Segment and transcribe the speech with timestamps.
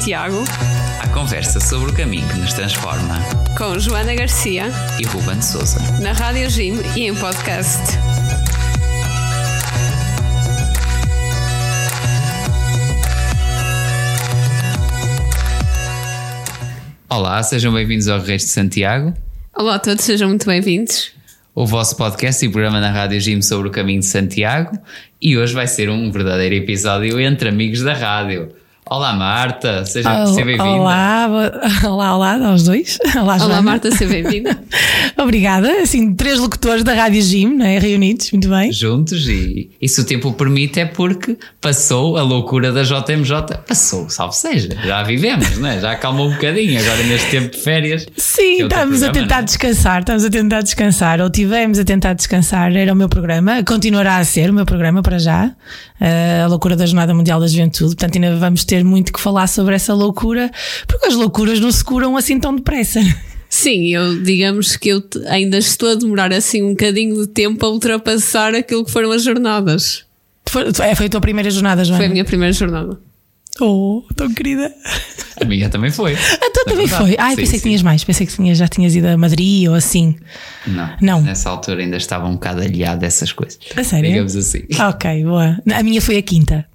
[0.00, 0.44] Santiago,
[1.02, 3.18] A conversa sobre o caminho que nos transforma.
[3.56, 4.70] com Joana Garcia,
[5.00, 5.78] E Ruben Souza.
[6.02, 7.80] na Rádio Jim e em podcast.
[17.08, 19.14] Olá, sejam bem-vindos ao Reis de Santiago,
[19.56, 21.12] Olá a todos, sejam muito bem-vindos.
[21.54, 24.78] o vosso podcast e programa na Rádio Jim sobre o caminho de Santiago.
[25.22, 28.50] E hoje vai ser um verdadeiro episódio entre amigos da rádio.
[28.88, 30.64] Olá, Marta, seja, seja bem-vinda.
[30.64, 31.28] Olá,
[31.82, 32.98] olá, olá aos dois.
[33.20, 33.54] Olá, Joana.
[33.54, 34.56] Olá Marta, seja bem-vinda.
[35.18, 35.82] Obrigada.
[35.82, 37.80] Assim, três locutores da Rádio Jim, não é?
[37.80, 38.70] Reunidos, muito bem.
[38.70, 43.58] Juntos, e, e se o tempo o permite, é porque passou a loucura da JMJ.
[43.66, 45.80] Passou, salve seja, já vivemos, né?
[45.80, 48.06] já acalmou um bocadinho agora neste tempo de férias.
[48.16, 49.44] Sim, Que outro estamos a programa, tentar não é?
[49.46, 54.18] descansar, estamos a tentar descansar, ou tivemos a tentar descansar, era o meu programa, continuará
[54.18, 55.50] a ser o meu programa para já,
[56.00, 59.46] eh, a loucura da Jornada Mundial da Juventude, portanto ainda vamos ter muito que falar
[59.46, 60.50] sobre essa loucura,
[60.86, 63.00] porque as loucuras não se curam assim tão depressa.
[63.48, 67.70] Sim, eu digamos que eu ainda estou a demorar assim um bocadinho de tempo a
[67.70, 70.04] ultrapassar aquilo que foram as jornadas.
[70.48, 71.98] Foi, é, foi a tua primeira jornada, Joana?
[71.98, 72.98] Foi a minha primeira jornada.
[73.60, 74.70] Oh, tão querida.
[75.40, 76.12] A minha também foi.
[76.14, 77.04] A tua Na também verdade.
[77.04, 77.16] foi.
[77.18, 77.68] Ai, Sim, pensei que sim.
[77.68, 78.04] tinhas mais.
[78.04, 80.14] Pensei que tinhas, já tinhas ido a Madrid ou assim.
[80.66, 81.22] Não, Não.
[81.22, 83.58] Nessa altura ainda estava um bocado aliado dessas coisas.
[83.74, 84.10] A sério?
[84.10, 84.64] Digamos assim.
[84.78, 85.58] Ok, boa.
[85.74, 86.66] A minha foi a quinta.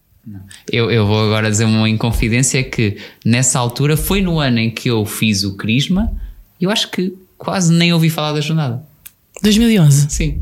[0.72, 4.90] Eu, eu vou agora dizer uma inconfidência que nessa altura foi no ano em que
[4.90, 6.12] eu fiz o Crisma
[6.60, 8.84] e eu acho que quase nem ouvi falar da jornada.
[9.42, 10.12] 2011.
[10.12, 10.42] Sim.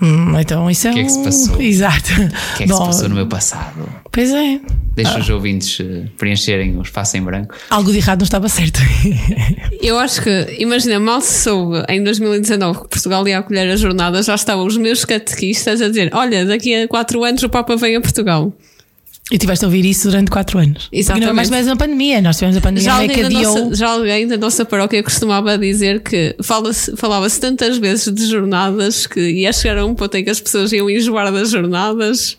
[0.00, 1.60] Hum, então isso é O que é que se um- passou?
[1.60, 2.12] Exato.
[2.12, 3.88] O que é que Bom, se passou no meu passado?
[4.12, 4.60] Pois é.
[4.94, 7.54] Deixa os ouvintes eh, preencherem o espaço em branco.
[7.70, 8.80] Algo de errado não estava certo.
[9.80, 14.20] Eu acho que, imagina, mal se soube em 2019 que Portugal ia acolher a jornada,
[14.22, 17.94] já estavam os meus catequistas a dizer: Olha, daqui a quatro anos o Papa vem
[17.96, 18.52] a Portugal.
[19.30, 20.88] E tiveste a ouvir isso durante quatro anos.
[20.90, 21.22] Exatamente.
[21.22, 22.22] E não é mais ou menos uma pandemia.
[22.22, 26.00] Nós tivemos a pandemia Já alguém, da nossa, já alguém da nossa paróquia costumava dizer
[26.00, 30.40] que falava-se tantas vezes de jornadas que ia chegar a um ponto em que as
[30.40, 32.38] pessoas iam enjoar das jornadas,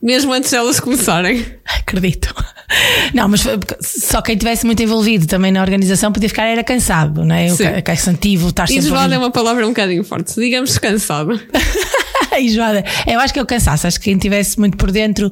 [0.00, 1.44] mesmo antes delas começarem.
[1.64, 2.32] Acredito.
[3.14, 3.44] Não, mas
[3.80, 7.46] só quem estivesse muito envolvido também na organização podia ficar era cansado, não é?
[7.46, 7.64] O Sim.
[7.64, 8.84] ca- cansativo, estar sempre.
[8.86, 11.40] Enjoada é uma palavra um bocadinho forte, digamos cansado.
[12.38, 12.84] Enjoada.
[13.06, 13.86] Eu acho que é o cansaço.
[13.86, 15.30] Acho que quem estivesse muito por dentro,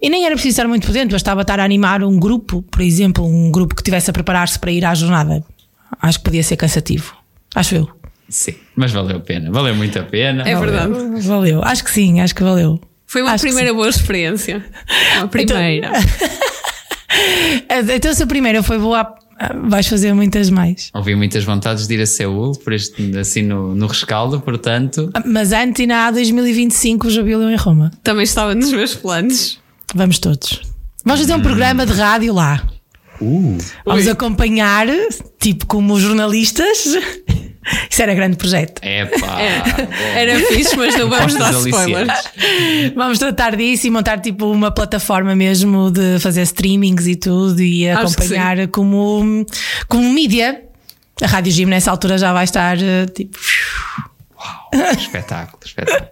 [0.00, 2.82] e nem era preciso estar muito por dentro, bastava estar a animar um grupo, por
[2.82, 5.42] exemplo, um grupo que estivesse a preparar-se para ir à jornada.
[6.02, 7.14] Acho que podia ser cansativo.
[7.54, 7.88] Acho eu.
[8.28, 9.50] Sim, mas valeu a pena.
[9.50, 10.42] Valeu muito a pena.
[10.46, 10.92] É verdade.
[11.22, 11.62] Valeu.
[11.64, 12.80] Acho que sim, acho que valeu.
[13.06, 14.64] Foi uma Acho primeira boa experiência.
[15.18, 15.88] Uma primeira.
[15.88, 15.90] Então,
[18.14, 19.14] se a primeira foi boa,
[19.68, 20.90] vais fazer muitas mais.
[20.94, 25.10] Ouvi muitas vontades de ir a Seul, por este, assim no, no rescaldo, portanto.
[25.24, 27.90] Mas antes ainda há 2025 o Jubileu em Roma.
[28.02, 29.58] Também estava nos meus planos.
[29.94, 30.60] Vamos todos.
[31.04, 32.62] Vamos fazer um programa de rádio lá.
[33.20, 34.10] Uh, Vamos Ui.
[34.10, 34.86] acompanhar,
[35.38, 36.84] tipo como jornalistas.
[37.90, 38.80] Isso era grande projeto.
[38.82, 39.40] é pá.
[40.14, 42.12] Era fixe, mas não vamos dar spoilers.
[42.94, 47.88] Vamos tratar disso e montar tipo uma plataforma mesmo de fazer streamings e tudo e
[47.88, 49.46] acompanhar como,
[49.88, 50.62] como mídia.
[51.22, 53.38] A Rádio Gym nessa altura já vai estar eh, tipo.
[54.98, 56.10] Espetáculo, espetáculo.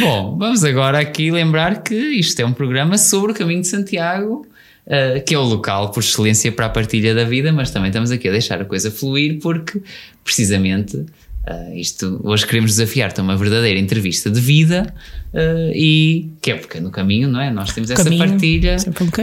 [0.00, 4.46] Bom, vamos agora aqui lembrar que isto é um programa sobre o caminho de Santiago,
[4.86, 8.10] eh, que é o local por excelência para a partilha da vida, mas também estamos
[8.10, 9.80] aqui a deixar a coisa fluir porque,
[10.22, 11.06] precisamente,
[11.46, 14.94] eh, isto hoje queremos desafiar-te a uma verdadeira entrevista de vida
[15.32, 17.50] eh, e que é porque no caminho, não é?
[17.50, 18.76] Nós temos essa Caminho, partilha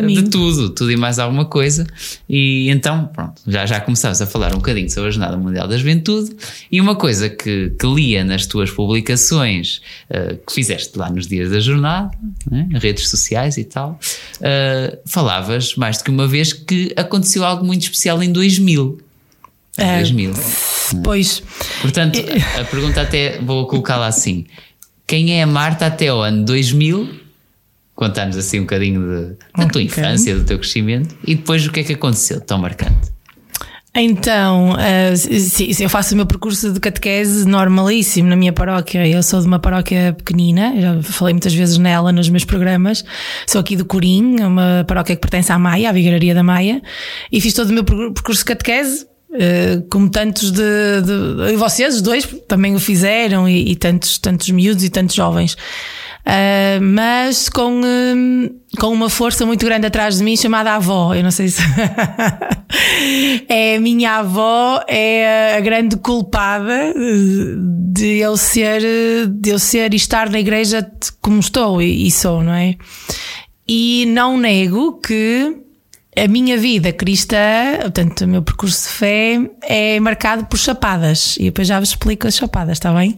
[0.04, 1.88] um de tudo, tudo e mais alguma coisa.
[2.30, 5.76] E então, pronto, já, já começamos a falar um bocadinho sobre a Jornada Mundial da
[5.78, 6.36] Juventude.
[6.72, 11.50] E uma coisa que, que lia nas tuas publicações eh, que fizeste lá nos dias
[11.50, 12.12] da jornada,
[12.50, 14.00] né, redes sociais e tal,
[15.06, 19.11] falavas mais do que uma vez que aconteceu algo muito especial em 2000.
[19.78, 19.98] É.
[20.00, 20.34] 2000.
[21.04, 21.42] Pois.
[21.82, 22.20] Portanto,
[22.60, 24.46] a pergunta até vou colocá-la assim:
[25.08, 27.22] quem é a Marta até ao ano 2000?
[27.96, 31.82] Contar-nos assim um bocadinho de, da tua infância, do teu crescimento e depois o que
[31.82, 33.12] é que aconteceu tão marcante.
[33.94, 39.06] Então, eh, sim, sim, eu faço o meu percurso de catequese normalíssimo na minha paróquia.
[39.06, 43.04] Eu sou de uma paróquia pequenina, já falei muitas vezes nela nos meus programas.
[43.46, 46.82] Sou aqui do Corim, uma paróquia que pertence à Maia, à Vigararia da Maia,
[47.30, 49.06] e fiz todo o meu per- percurso de catequese.
[49.34, 50.62] Eh, como tantos de,
[51.02, 55.56] de- vocês os dois também o fizeram e, e tantos tantos miúdos e tantos jovens
[56.24, 58.48] Uh, mas com, hum,
[58.80, 61.16] com uma força muito grande atrás de mim chamada avó.
[61.16, 61.64] Eu não sei se.
[63.50, 66.94] é a minha avó, é a grande culpada
[67.92, 68.84] de eu ser,
[69.30, 70.88] de eu ser e estar na igreja
[71.22, 72.76] como estou e, e sou, não é?
[73.68, 75.56] e não nego que
[76.18, 81.38] a minha vida cristã, portanto, o meu percurso de fé é marcado por chapadas.
[81.38, 83.16] E depois já vos explico as chapadas, está bem?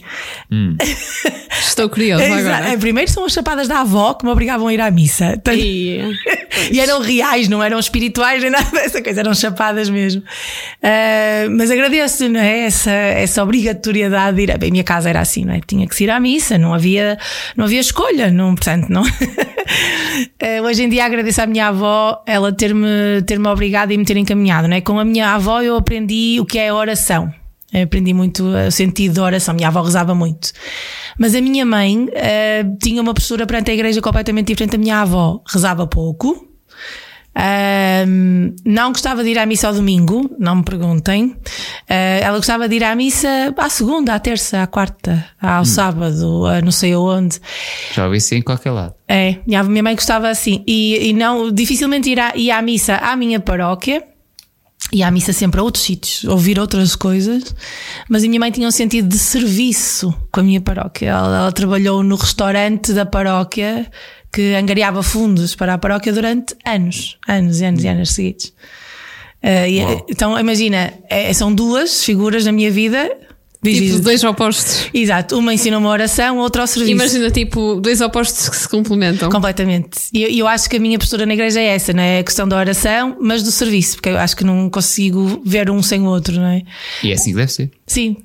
[1.50, 2.68] Estou curioso agora.
[2.68, 5.40] É, primeiro são as chapadas da avó que me obrigavam a ir à missa.
[5.52, 6.00] E,
[6.70, 10.22] e eram reais, não eram espirituais nem nada dessa coisa, eram chapadas mesmo.
[10.80, 12.60] Ah, mas agradeço, não é?
[12.66, 14.52] Essa, essa obrigatoriedade de ir.
[14.52, 15.60] A bem, a minha casa era assim, não é?
[15.66, 17.18] Tinha que se ir à missa, não havia,
[17.56, 19.02] não havia escolha, não, portanto, não.
[19.02, 22.83] Ah, hoje em dia agradeço à minha avó ela ter-me
[23.26, 24.80] ter -me obrigado e me ter encaminhado, não é?
[24.80, 27.32] Com a minha avó eu aprendi o que é oração.
[27.72, 29.52] Eu aprendi muito o sentido da oração.
[29.54, 30.52] Minha avó rezava muito.
[31.18, 35.00] Mas a minha mãe uh, tinha uma postura perante a igreja completamente diferente da minha
[35.00, 35.42] avó.
[35.44, 36.53] Rezava pouco.
[37.36, 41.26] Uh, não gostava de ir à missa ao domingo, não me perguntem.
[41.26, 45.64] Uh, ela gostava de ir à missa à segunda, à terça, à quarta, ao hum.
[45.64, 47.40] sábado, a não sei aonde.
[47.92, 48.94] Já ouvi isso em qualquer lado.
[49.08, 50.62] É, minha mãe gostava assim.
[50.66, 54.02] E, e não, dificilmente ir à, ir à missa à minha paróquia
[54.92, 57.54] e à missa sempre a outros sítios, ouvir outras coisas,
[58.08, 61.08] mas a minha mãe tinha um sentido de serviço com a minha paróquia.
[61.08, 63.90] Ela, ela trabalhou no restaurante da paróquia
[64.32, 68.46] que angariava fundos para a paróquia durante anos, anos e anos e anos seguidos.
[69.42, 73.10] Uh, e, então imagina, é, são duas figuras na minha vida
[73.72, 74.88] Tipo, dois opostos.
[74.92, 76.92] Exato, uma ensina uma oração, outra ao serviço.
[76.92, 79.30] Imagina, tipo, dois opostos que se complementam.
[79.30, 79.98] Completamente.
[80.12, 82.18] E eu, eu, acho que a minha postura na igreja é essa, não é?
[82.18, 85.82] A questão da oração, mas do serviço, porque eu acho que não consigo ver um
[85.82, 86.62] sem o outro, não é?
[87.02, 87.70] E é assim que deve ser.
[87.86, 88.16] Sim.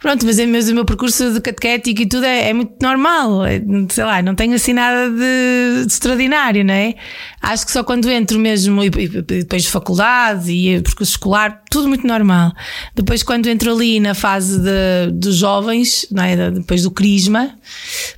[0.00, 3.46] Pronto, mas, é, mas o meu percurso de catequético e tudo é, é muito normal.
[3.46, 6.94] É, sei lá, não tenho assim nada de, de, extraordinário, não é?
[7.40, 11.88] Acho que só quando entro mesmo, e, e depois de faculdade e percurso escolar, tudo
[11.88, 12.52] muito normal.
[12.94, 14.60] Depois, quando entro ali na fase
[15.12, 16.50] dos jovens, não é?
[16.50, 17.56] depois do Crisma.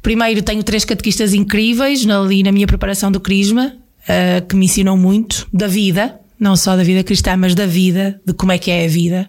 [0.03, 3.73] Primeiro tenho três catequistas incríveis ali na minha preparação do Crisma,
[4.03, 8.21] uh, que me ensinam muito da vida, não só da vida cristã, mas da vida,
[8.25, 9.29] de como é que é a vida.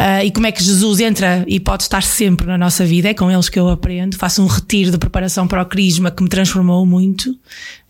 [0.00, 3.14] Uh, e como é que Jesus entra e pode estar sempre na nossa vida, é
[3.14, 4.16] com eles que eu aprendo.
[4.16, 7.38] Faço um retiro de preparação para o Crisma que me transformou muito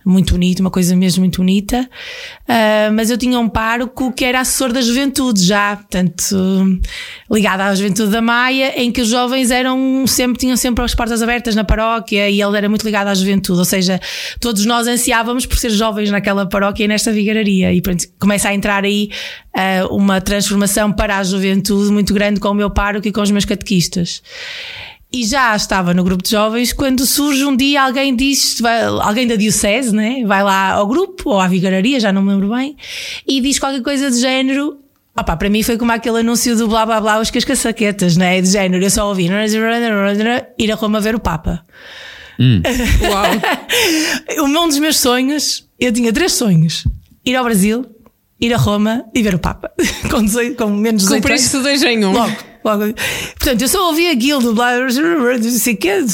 [0.05, 1.88] muito bonito, uma coisa mesmo muito bonita.
[2.43, 6.81] Uh, mas eu tinha um pároco que era assessor da juventude já, portanto,
[7.31, 11.23] ligado à juventude da Maia, em que os jovens eram sempre, tinham sempre as portas
[11.23, 14.00] abertas na paróquia e ele era muito ligado à juventude, ou seja,
[14.41, 17.73] todos nós ansiávamos por ser jovens naquela paróquia e nesta vigararia.
[17.73, 19.11] E pronto, começa a entrar aí
[19.55, 23.31] uh, uma transformação para a juventude muito grande com o meu pároco e com os
[23.31, 24.23] meus catequistas
[25.12, 28.62] e já estava no grupo de jovens quando surge um dia alguém diz,
[29.03, 30.23] alguém da Diocese, né?
[30.25, 32.77] vai lá ao grupo ou à vigararia, já não me lembro bem,
[33.27, 34.79] e diz qualquer coisa de género.
[35.17, 38.41] Opa, para mim foi como aquele anúncio do blá blá blá, os cascaçaquetas, né?
[38.41, 39.29] De género, eu só ouvi
[40.59, 41.65] ir a Roma ver o Papa.
[42.39, 42.62] Hum.
[44.39, 44.47] Uau!
[44.47, 46.87] um dos meus sonhos, eu tinha três sonhos:
[47.25, 47.85] ir ao Brasil,
[48.40, 49.70] ir a Roma e ver o Papa.
[50.10, 52.12] com, 18, com menos de 18 Cumpriste dois em um.
[52.12, 52.37] Logo.
[52.64, 52.84] Logo.
[53.38, 56.04] Portanto, eu só ouvi aquilo do blá, não sei que,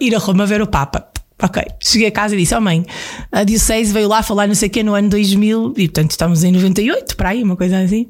[0.00, 1.10] ir a Roma ver o Papa.
[1.42, 2.84] Ok, cheguei a casa e disse: Oh mãe,
[3.32, 6.44] a Diocese veio lá falar não sei o que no ano 2000, e portanto estamos
[6.44, 8.08] em 98, para aí, uma coisa assim.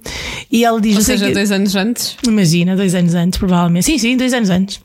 [0.50, 2.17] E ele diz: Ou seja, dois anos antes?
[2.26, 3.84] Imagina, dois anos antes, provavelmente.
[3.84, 4.81] Sim, sim, dois anos antes.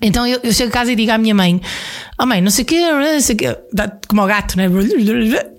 [0.00, 1.60] Então eu, eu, chego a casa e digo à minha mãe:
[2.18, 3.56] Oh mãe, não sei o quê, não sei o quê,
[4.08, 4.66] como o gato, né?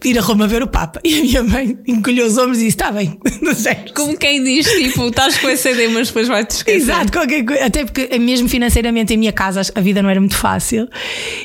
[0.03, 0.99] Ir a Roma ver o Papa.
[1.03, 3.17] E a minha mãe encolheu os ombros e disse: Está bem,
[3.95, 6.81] Como quem diz, tipo, estás com essa ideia, mas depois vai-te esquecer.
[6.81, 7.65] Exato, qualquer coisa.
[7.65, 10.87] Até porque, mesmo financeiramente, em minha casa, a vida não era muito fácil.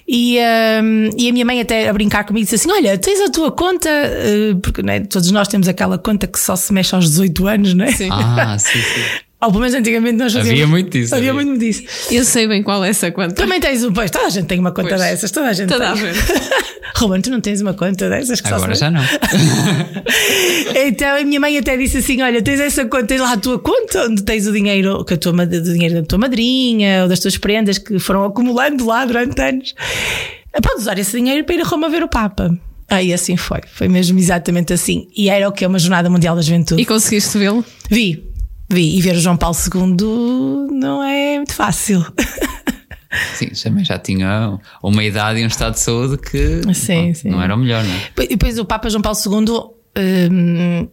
[0.06, 0.38] E,
[0.82, 3.50] um, e a minha mãe, até a brincar comigo, disse assim: Olha, tens a tua
[3.52, 7.46] conta, uh, porque né, todos nós temos aquela conta que só se mexe aos 18
[7.46, 7.92] anos, não é?
[7.92, 8.08] Sim.
[8.10, 9.31] Ah, sim, sim.
[9.42, 10.52] Ou pelo menos antigamente nós fazíamos.
[10.52, 11.14] Havia muito disso.
[11.16, 11.82] Havia, havia muito disso.
[12.12, 13.34] Eu sei bem qual é essa conta.
[13.34, 13.92] Também tens um.
[13.92, 15.00] Pois, toda a gente tem uma conta pois.
[15.00, 15.32] dessas.
[15.32, 16.02] Toda a gente toda tem.
[16.94, 18.40] Ruben, tu não tens uma conta dessas?
[18.40, 19.02] Que Agora já não.
[20.86, 23.58] então a minha mãe até disse assim: Olha, tens essa conta, tens lá a tua
[23.58, 27.18] conta onde tens o dinheiro, que a tua, do dinheiro da tua madrinha ou das
[27.18, 29.74] tuas prendas que foram acumulando lá durante anos.
[30.62, 32.56] Podes usar esse dinheiro para ir a Roma ver o Papa.
[32.88, 35.08] Aí assim foi, foi mesmo exatamente assim.
[35.16, 36.80] E era o que é uma Jornada Mundial da Juventude.
[36.80, 37.64] E conseguiste vê-lo?
[37.90, 38.31] Vi,
[38.72, 42.04] Vi, e ver o João Paulo II não é muito fácil.
[43.34, 47.28] Sim, também já tinha uma idade e um estado de saúde que sim, não, sim.
[47.28, 48.24] não era o melhor, não é?
[48.24, 50.88] E depois o Papa João Paulo II, hum,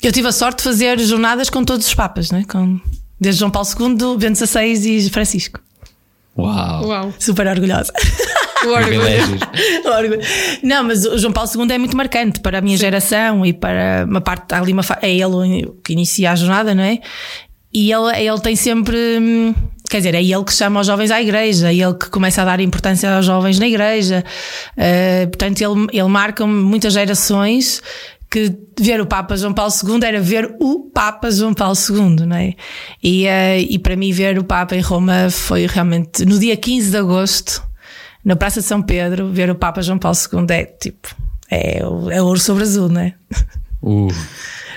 [0.00, 2.44] eu tive a sorte de fazer jornadas com todos os Papas, né?
[2.48, 2.80] com,
[3.20, 5.58] desde João Paulo II, Bento XVI e Francisco.
[6.38, 6.86] Uau!
[6.86, 7.14] Uau.
[7.18, 7.92] Super orgulhosa.
[9.84, 10.20] O orgulho.
[10.62, 12.84] Não, mas o João Paulo II é muito marcante para a minha Sim.
[12.84, 17.00] geração e para uma parte, ali uma, é ele que inicia a jornada, não é?
[17.72, 18.96] E ele, ele tem sempre.
[19.20, 19.54] Hum,
[19.90, 22.44] quer dizer, é ele que chama os jovens à igreja, é ele que começa a
[22.44, 24.24] dar importância aos jovens na igreja.
[24.76, 27.82] Uh, portanto, ele, ele marca muitas gerações
[28.30, 32.36] que ver o Papa João Paulo II era ver o Papa João Paulo II, não
[32.36, 32.54] é?
[33.02, 36.90] E, uh, e para mim, ver o Papa em Roma foi realmente no dia 15
[36.90, 37.62] de agosto,
[38.24, 41.14] na Praça de São Pedro, ver o Papa João Paulo II é tipo,
[41.50, 43.14] é, é ouro sobre azul, não é?
[43.82, 44.08] Uh.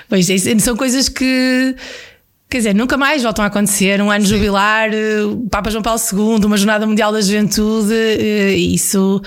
[0.10, 1.76] Pois é, são coisas que.
[2.50, 4.02] Quer dizer, nunca mais voltam a acontecer.
[4.02, 4.36] Um ano Sim.
[4.36, 4.90] jubilar,
[5.30, 9.22] o Papa João Paulo II, uma Jornada Mundial da Juventude, eh, isso,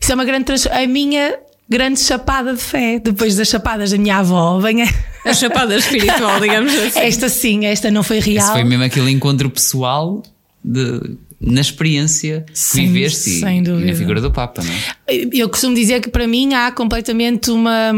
[0.00, 0.52] isso é uma grande.
[0.68, 2.98] A minha grande chapada de fé.
[2.98, 4.88] Depois das chapadas da minha avó, vem a...
[5.24, 6.98] a chapada espiritual, digamos assim.
[6.98, 8.44] Esta sim, esta não foi real.
[8.44, 10.22] Esse foi mesmo aquele encontro pessoal
[10.64, 15.28] de, na experiência que sem, viveste sem e, e na figura do Papa, não é?
[15.32, 17.92] Eu costumo dizer que para mim há completamente uma.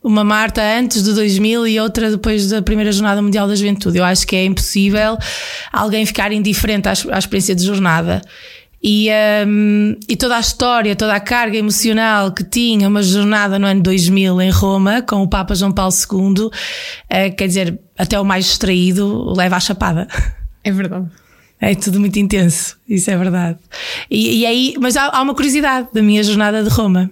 [0.00, 3.98] Uma Marta antes de 2000 e outra depois da primeira Jornada Mundial da Juventude.
[3.98, 5.18] Eu acho que é impossível
[5.72, 8.22] alguém ficar indiferente à, à experiência de jornada.
[8.82, 9.08] E,
[9.46, 13.82] um, e toda a história, toda a carga emocional que tinha uma jornada no ano
[13.82, 16.50] 2000 em Roma com o Papa João Paulo II, uh,
[17.36, 20.06] quer dizer, até o mais distraído leva à chapada.
[20.62, 21.06] É verdade.
[21.60, 23.58] É tudo muito intenso, isso é verdade.
[24.10, 27.10] E, e aí, mas há, há, uma curiosidade da minha jornada de Roma.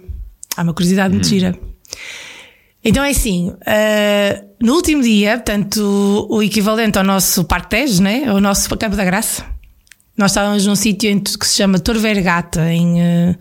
[0.55, 1.29] Há uma curiosidade muito hum.
[1.29, 1.59] gira.
[2.83, 8.31] Então é assim, uh, no último dia, portanto, o, equivalente ao nosso Parque Tejo, né?
[8.31, 9.43] o nosso Campo da Graça,
[10.17, 13.35] nós estávamos num sítio que se chama Tor Vergata, em, uh,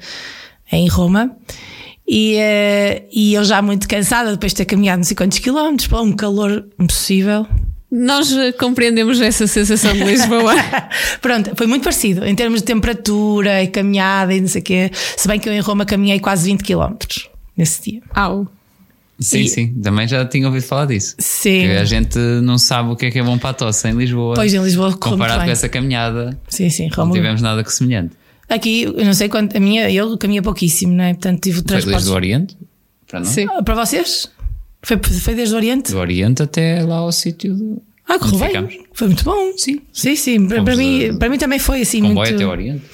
[0.72, 1.36] em Roma.
[2.08, 5.86] E, uh, e eu já muito cansada, depois de ter caminhado não sei quantos quilómetros,
[5.86, 7.46] para um calor impossível.
[7.98, 10.52] Nós compreendemos essa sensação de Lisboa.
[11.22, 14.90] Pronto, foi muito parecido em termos de temperatura e caminhada e não sei o quê.
[14.92, 18.02] Se bem que eu em Roma caminhei quase 20 quilómetros nesse dia.
[18.14, 18.46] Au.
[19.18, 19.48] Sim, e...
[19.48, 21.16] sim, também já tinha ouvido falar disso.
[21.18, 21.62] Sim.
[21.62, 23.92] Que a gente não sabe o que é que é bom para a tosse em
[23.92, 24.34] Lisboa.
[24.34, 26.38] Pois, em Lisboa, comparado com essa caminhada.
[26.48, 27.08] Sim, sim, Roma.
[27.08, 28.12] Não tivemos nada que semelhante.
[28.46, 31.14] Aqui, eu não sei quanto, a minha, eu caminhei pouquíssimo, não é?
[31.14, 31.84] Portanto, tive o transporte.
[31.84, 32.56] Foi desde o Oriente?
[33.08, 33.26] Para, não?
[33.26, 33.46] Sim.
[33.64, 34.28] para vocês?
[34.86, 35.90] Foi, foi desde o Oriente?
[35.90, 37.82] Do Oriente até lá ao sítio do.
[38.06, 38.86] Ah, correu bem.
[38.94, 39.52] Foi muito bom.
[39.56, 39.80] Sim.
[39.92, 40.46] Sim, sim.
[40.46, 42.02] Para, para mim, para mim também foi assim.
[42.02, 42.34] Comboio muito...
[42.36, 42.84] até o Oriente.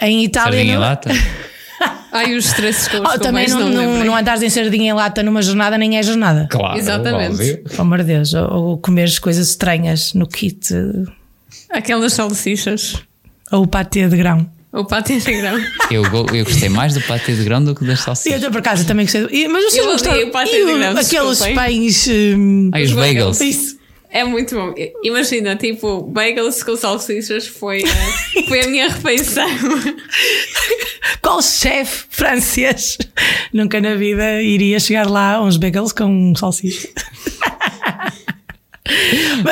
[0.00, 0.52] Em Itália.
[0.52, 0.80] Sardinha não...
[0.80, 1.10] lata.
[2.12, 5.42] Ai, os stresses com oh, Também não, não, não andares em sardinha em lata numa
[5.42, 6.46] jornada, nem é jornada.
[6.48, 7.56] Claro, Exatamente.
[7.56, 8.32] Pelo amor de Deus.
[8.32, 10.72] Ou, ou comeres coisas estranhas no kit.
[11.68, 13.02] Aquelas salsichas.
[13.50, 14.48] Ou o patê de grão.
[14.74, 15.56] O patê de grão.
[15.88, 18.42] Eu, eu gostei mais do patê de grão do que das salsichas.
[18.42, 19.46] Eu, por acaso, também gostei.
[19.46, 20.26] Mas vocês eu gostaram?
[20.26, 20.96] o patê de grão.
[20.98, 22.08] Aqueles pães.
[22.08, 22.70] Hum...
[22.72, 23.40] Ah, os bagels.
[23.40, 23.78] Isso.
[24.10, 24.74] É muito bom.
[25.02, 29.48] Imagina, tipo, bagels com salsichas foi, uh, foi a minha refeição.
[31.20, 32.96] Qual chefe francês
[33.52, 36.88] nunca na vida iria chegar lá uns bagels com salsicha?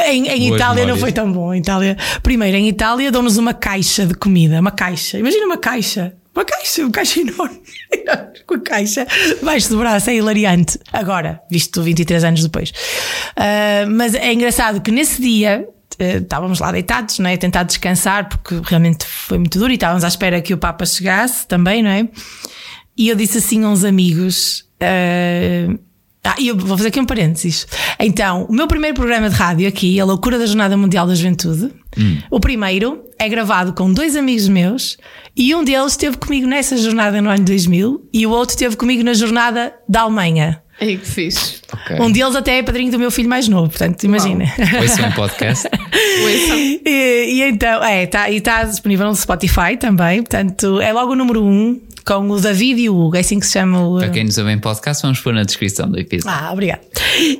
[0.06, 1.54] Em, em Itália não foi tão bom.
[1.54, 5.18] Em Itália, primeiro, em Itália dão-nos uma caixa de comida, uma caixa.
[5.18, 7.60] Imagina uma caixa uma caixa, uma caixa enorme.
[8.46, 9.06] Com a caixa
[9.38, 10.78] debaixo do braço, é hilariante.
[10.92, 12.70] Agora, visto 23 anos depois.
[12.70, 15.68] Uh, mas é engraçado que nesse dia
[16.00, 17.34] uh, estávamos lá deitados, não é?
[17.34, 20.86] A tentar descansar, porque realmente foi muito duro e estávamos à espera que o Papa
[20.86, 22.08] chegasse também, não é?
[22.96, 24.66] E eu disse assim a uns amigos.
[24.80, 25.78] Uh,
[26.24, 27.66] ah, e eu vou fazer aqui um parênteses.
[27.98, 31.72] Então, o meu primeiro programa de rádio aqui, A Loucura da Jornada Mundial da Juventude,
[31.98, 32.18] hum.
[32.30, 34.96] o primeiro é gravado com dois amigos meus
[35.36, 39.02] e um deles esteve comigo nessa jornada no ano 2000 e o outro esteve comigo
[39.02, 40.62] na jornada da Alemanha.
[40.80, 41.60] Ai, que fixe.
[41.72, 42.00] Okay.
[42.00, 44.44] Um deles até é padrinho do meu filho mais novo, portanto, imagina.
[44.82, 45.68] Esse é um podcast.
[46.84, 51.16] e, e, então, é, tá, e está disponível no Spotify também, portanto, é logo o
[51.16, 53.98] número um com o David e o Hugo, é assim que se chama o.
[53.98, 56.38] Para quem nos ouve em podcast, vamos pôr na descrição do episódio.
[56.38, 56.80] Ah, obrigado.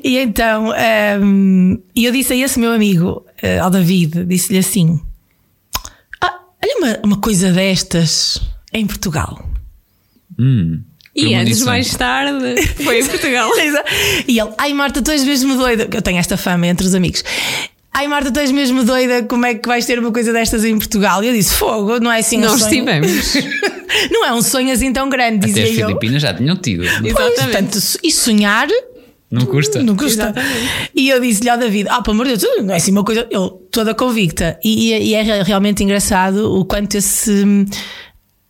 [0.03, 0.73] E então,
[1.23, 5.01] um, eu disse a esse meu amigo, uh, ao David, disse-lhe assim:
[6.21, 8.41] ah, Olha uma, uma coisa destas
[8.73, 9.49] em Portugal.
[10.39, 10.83] Hum.
[11.15, 13.51] E anos mais tarde foi em Portugal.
[14.27, 15.87] e ele, ai Marta, tu és mesmo doida.
[15.93, 17.23] Eu tenho esta fama entre os amigos.
[17.95, 20.79] Ai Marta, tu és mesmo doida, como é que vais ter uma coisa destas em
[20.79, 21.23] Portugal?
[21.23, 22.71] E eu disse, fogo, não é assim Nós um sonho.
[22.71, 23.35] tivemos.
[24.11, 26.85] não é um sonho assim tão grande, Até dizia as Filipinas já tinham tido.
[27.15, 28.69] Pois, portanto, e sonhar...
[29.31, 29.83] Não custa.
[29.83, 30.25] Não custa.
[30.25, 30.91] Exatamente.
[30.95, 33.27] E eu disse-lhe ao David: Ah, pelo amor de Deus, não é assim uma coisa.
[33.31, 34.59] Eu, toda convicta.
[34.63, 37.43] E, e, é realmente engraçado o quanto esse,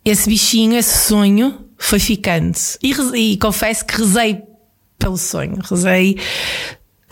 [0.03, 2.57] esse bichinho, esse sonho, foi ficando.
[2.83, 4.41] E, e confesso que rezei
[4.99, 5.57] pelo sonho.
[5.63, 6.17] Rezei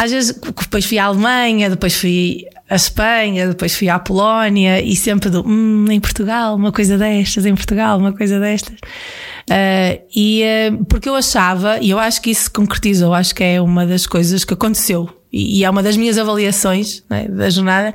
[0.02, 4.96] às vezes depois fui à Alemanha, depois fui à Espanha, depois fui à Polónia e
[4.96, 8.74] sempre do hum, em Portugal, uma coisa destas, em Portugal, uma coisa destas.
[8.78, 13.44] Uh, e uh, porque eu achava, e eu acho que isso se concretizou, acho que
[13.44, 17.48] é uma das coisas que aconteceu, e, e é uma das minhas avaliações né, da
[17.52, 17.94] jornada,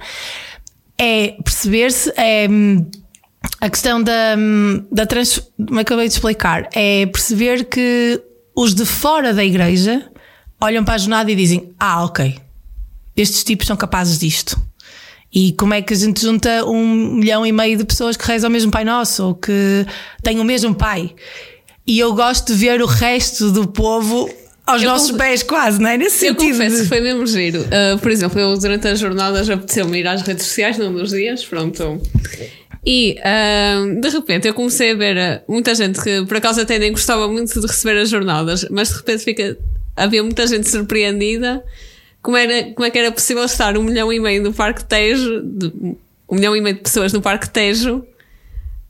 [0.97, 2.87] é perceber-se, é hum,
[3.61, 8.23] a questão da, hum, da trans, como acabei de explicar, é perceber que
[8.55, 10.09] os de fora da igreja
[10.61, 12.37] olham para a jornada e dizem: Ah, ok,
[13.17, 14.61] estes tipos são capazes disto.
[15.33, 18.49] E como é que a gente junta um milhão e meio de pessoas que rezam
[18.49, 19.85] o mesmo Pai Nosso ou que
[20.23, 21.15] têm o mesmo Pai?
[21.87, 24.31] E eu gosto de ver o resto do povo
[24.67, 25.97] aos Eu nossos conf- pés, quase, não é?
[25.99, 26.53] Nesse Eu sentido.
[26.53, 27.61] confesso de- que foi mesmo giro.
[27.63, 31.45] Uh, por exemplo, eu durante as jornadas apeteceu-me ir às redes sociais num dos dias,
[31.45, 32.01] pronto.
[32.85, 36.79] E uh, de repente eu comecei a ver uh, muita gente que por acaso até
[36.79, 39.57] nem gostava muito de receber as jornadas, mas de repente fica,
[39.97, 41.65] havia muita gente surpreendida
[42.23, 45.43] como, era, como é que era possível estar um milhão e meio no Parque Tejo,
[45.43, 45.73] de,
[46.29, 48.05] um milhão e meio de pessoas no Parque Tejo,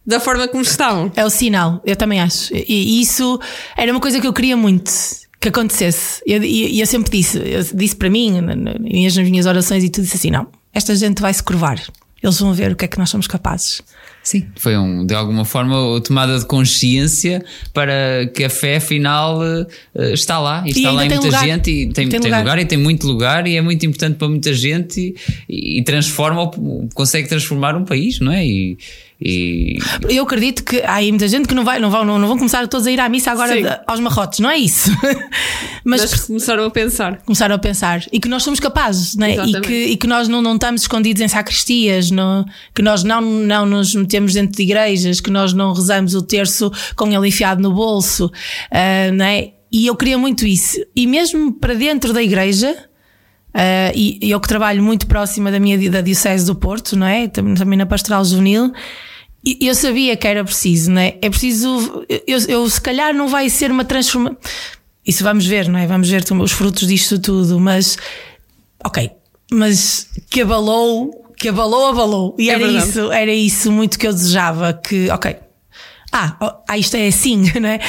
[0.06, 1.12] da forma como estavam.
[1.16, 2.54] É o sinal, eu também acho.
[2.54, 3.38] E isso
[3.76, 4.90] era uma coisa que eu queria muito
[5.38, 6.22] que acontecesse.
[6.26, 9.84] E eu, e eu sempre disse, eu disse para mim, na- na- nas minhas orações
[9.84, 11.78] e tudo, disse assim: não, esta gente vai se curvar.
[12.22, 13.82] Eles vão ver o que é que nós somos capazes.
[14.26, 19.40] Sim, foi um, de alguma forma a tomada de consciência para que a fé afinal
[19.95, 21.45] eh, está lá e está ainda lá em muita lugar.
[21.45, 22.40] gente e tem, Tem tem lugar.
[22.40, 22.59] lugar.
[22.59, 25.14] e tem muito lugar e é muito importante para muita gente
[25.49, 26.50] e, e transforma,
[26.92, 28.45] consegue transformar um país, não é?
[28.45, 28.76] E,
[29.20, 32.28] e Eu acredito que há aí muita gente que não, vai, não, vão, não, não
[32.28, 34.90] vão começar todos a ir à missa agora de- aos marrotes, não é isso?
[35.85, 37.18] Mas, Mas começaram a pensar.
[37.25, 39.37] começaram a pensar e que nós somos capazes né?
[39.37, 42.44] e, que, e que nós não, não estamos escondidos em sacristias, não,
[42.75, 46.70] que nós não, não nos metemos dentro de igrejas, que nós não rezamos o terço
[46.94, 48.30] com ele enfiado no bolso,
[48.70, 49.52] ah, não é?
[49.70, 50.78] E eu queria muito isso.
[50.94, 52.76] E mesmo para dentro da igreja,
[53.58, 57.06] ah, e e eu que trabalho muito próxima da minha da Diocese do Porto, não
[57.06, 57.26] é?
[57.26, 58.70] Também, também na Pastoral Juvenil.
[59.42, 61.16] e Eu sabia que era preciso, não é?
[61.22, 62.04] É preciso.
[62.26, 64.36] Eu, eu se calhar não vai ser uma transformação.
[65.06, 65.86] Isso vamos ver, não é?
[65.86, 67.96] Vamos ver os frutos disto tudo, mas.
[68.84, 69.10] Ok.
[69.50, 72.36] Mas que abalou, que abalou, abalou.
[72.38, 72.88] E É era verdade.
[72.88, 74.72] isso, era isso muito que eu desejava.
[74.72, 75.37] Que, ok.
[76.12, 77.81] Ah, ah, isto é assim, não é?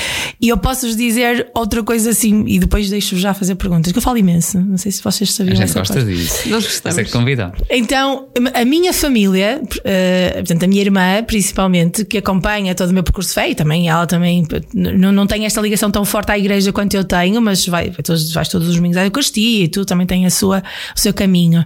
[0.41, 4.01] E eu posso-vos dizer outra coisa assim, e depois deixo-vos já fazer perguntas, que eu
[4.01, 4.59] falo imenso.
[4.59, 5.55] Não sei se vocês a sabiam.
[5.55, 6.07] gente essa gosta parte.
[6.09, 6.49] disso.
[6.49, 6.95] Nós gostamos.
[6.95, 7.53] Você é que convidar.
[7.69, 13.03] Então, a minha família, eh, portanto, a minha irmã, principalmente, que acompanha todo o meu
[13.03, 16.37] percurso de fé, e também ela também não, não tem esta ligação tão forte à
[16.37, 19.67] igreja quanto eu tenho, mas vai, vai todos, vais todos os domingos à Eucaristia e
[19.67, 20.63] tu também tem a sua,
[20.95, 21.63] o seu caminho.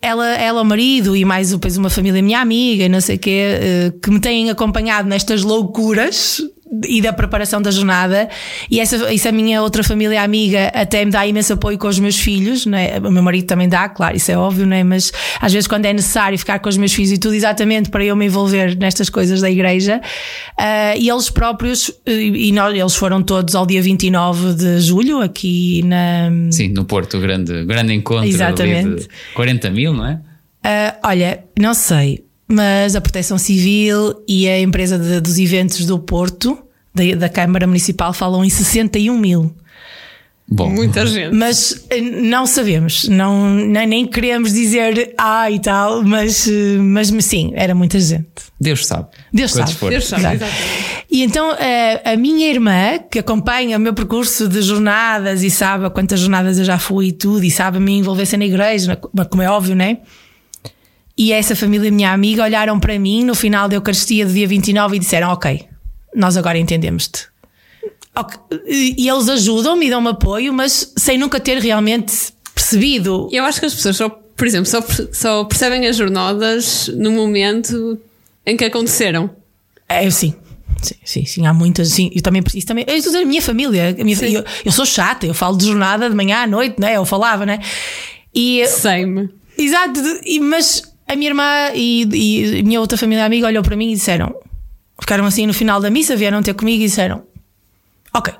[0.00, 3.18] Ela, ela, o marido e mais depois uma família minha amiga, e não sei o
[3.18, 6.40] quê, eh, que me têm acompanhado nestas loucuras
[6.86, 8.28] e da preparação da jornada.
[8.70, 12.18] E essa, essa minha outra família amiga até me dá imenso apoio com os meus
[12.18, 12.98] filhos, né?
[12.98, 14.84] o meu marido também dá, claro, isso é óbvio, né?
[14.84, 18.04] mas às vezes quando é necessário ficar com os meus filhos e tudo exatamente para
[18.04, 20.00] eu me envolver nestas coisas da igreja.
[20.58, 25.20] ah, e eles próprios, eh, e nós, eles foram todos ao dia 29 de julho,
[25.20, 26.30] aqui na.
[26.50, 29.02] Sim, no Porto, grande, grande encontro Exatamente.
[29.02, 30.20] de 40 mil, não é?
[30.62, 35.98] Ah, olha, não sei, mas a Proteção Civil e a empresa de- dos eventos do
[35.98, 36.58] Porto,
[36.94, 39.54] da, da Câmara Municipal, falam em 61 mil.
[40.50, 41.34] Bom, Muita gente.
[41.34, 47.08] Mas eh, não sabemos, não, nem, nem queremos dizer ah e tal, mas, eh, mas
[47.22, 48.26] sim, era muita gente.
[48.58, 49.08] Deus sabe.
[49.30, 49.90] Deus Quantos sabe.
[49.90, 51.04] Deus sabe, exatamente.
[51.10, 55.84] E então eh, a minha irmã, que acompanha o meu percurso de jornadas e sabe
[55.84, 58.96] a quantas jornadas eu já fui e tudo, e sabe a minha envolvência na igreja,
[59.28, 59.98] como é óbvio, né?
[61.18, 64.96] E essa família, minha amiga, olharam para mim no final da Eucaristia do dia 29
[64.96, 65.66] e disseram: Ok,
[66.14, 67.26] nós agora entendemos-te.
[68.14, 72.14] Ok, E eles ajudam-me e dão-me apoio, mas sem nunca ter realmente
[72.54, 73.28] percebido.
[73.32, 74.80] Eu acho que as pessoas só, por exemplo, só,
[75.12, 77.98] só percebem as jornadas no momento
[78.46, 79.28] em que aconteceram.
[79.88, 80.34] É, sim.
[80.80, 82.08] Sim, sim, sim, há muitas, sim.
[82.14, 82.84] Eu também preciso também.
[82.86, 86.08] Eu estou a minha família, a minha, eu, eu sou chata, eu falo de jornada
[86.08, 86.96] de manhã à noite, né?
[86.96, 87.58] Eu falava, né?
[88.32, 89.28] E, Sei-me.
[89.56, 93.76] exato, e- mas a minha irmã e, e a minha outra família amiga olhou para
[93.76, 94.34] mim e disseram:
[95.00, 97.22] ficaram assim no final da missa, vieram ter comigo e disseram:
[98.14, 98.32] Ok,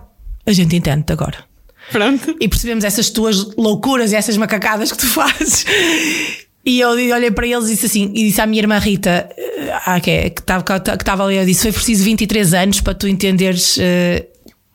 [0.46, 1.44] a gente entende agora.
[1.90, 2.36] Pronto.
[2.40, 5.64] E percebemos essas tuas loucuras e essas macacadas que tu fazes.
[6.64, 9.72] E eu olhei para eles e disse assim, e disse à minha irmã Rita, eh,
[9.86, 12.92] ah, que é- que estava que estava ali, eu disse: Foi preciso 23 anos para
[12.94, 14.26] tu entenderes eh,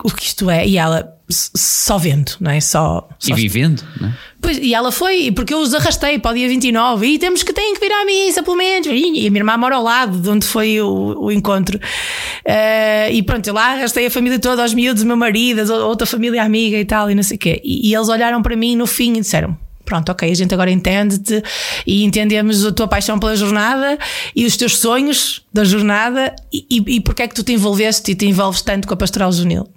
[0.04, 0.68] o que isto é.
[0.68, 2.60] E ela, "S- só vendo, não é?
[2.60, 3.08] Só.
[3.24, 4.18] E só vivendo, não é?
[4.44, 7.54] Pois, e ela foi, porque eu os arrastei para o dia 29 e temos que,
[7.54, 8.86] têm que vir à missa, pelo menos.
[8.88, 11.80] E a minha irmã mora ao lado de onde foi o, o encontro.
[12.44, 16.44] Eh, e pronto, eu lá arrastei a família toda, aos miúdos, meu marido, outra família
[16.44, 17.62] amiga e tal, e não sei o quê.
[17.64, 20.70] E, e eles olharam para mim no fim e disseram: Pronto, ok, a gente agora
[20.70, 21.42] entende-te
[21.88, 23.98] e entendemos a tua paixão pela jornada
[24.36, 28.12] e os teus sonhos da jornada e, e, e porque é que tu te envolveste
[28.12, 29.70] e te envolves tanto com a pastoral juvenil.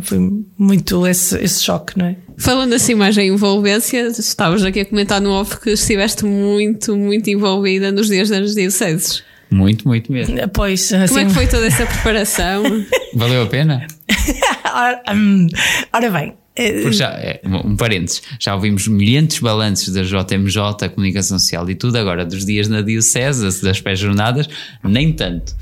[0.00, 0.18] Foi
[0.58, 2.16] muito esse, esse choque, não é?
[2.38, 7.30] Falando assim mais em envolvência, estavas aqui a comentar no off que estiveste muito, muito
[7.30, 9.22] envolvida nos dias das dioceses.
[9.50, 10.36] Muito, muito mesmo.
[10.52, 12.64] Pois, Como assim, é que foi toda essa preparação?
[13.14, 13.86] Valeu a pena?
[14.74, 15.46] ora, hum,
[15.92, 21.38] ora bem, eh, Porque já, é, um parênteses, já ouvimos milhentos balanços da JMJ, Comunicação
[21.38, 24.48] Social e tudo, agora dos dias na Diocese, das pré-jornadas,
[24.82, 25.54] nem tanto.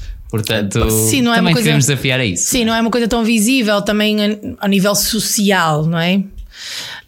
[0.43, 2.45] Portanto, Sim, não é também uma coisa- queremos desafiar a isso.
[2.47, 6.23] Sim, não é uma coisa tão visível também a- ao nível social, não é?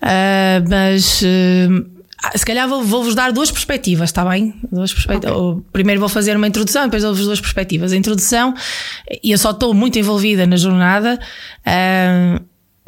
[0.01, 1.23] Ah, mas
[2.23, 4.55] ah, se calhar vou- vou-vos dar duas perspectivas, está bem?
[4.73, 5.37] Duas perspectivas.
[5.37, 7.93] Ou Primeiro vou fazer uma introdução, depois dou-vos duas perspectivas.
[7.93, 8.55] A introdução,
[9.23, 11.19] e eu só estou muito envolvida na jornada.
[11.65, 12.41] ah,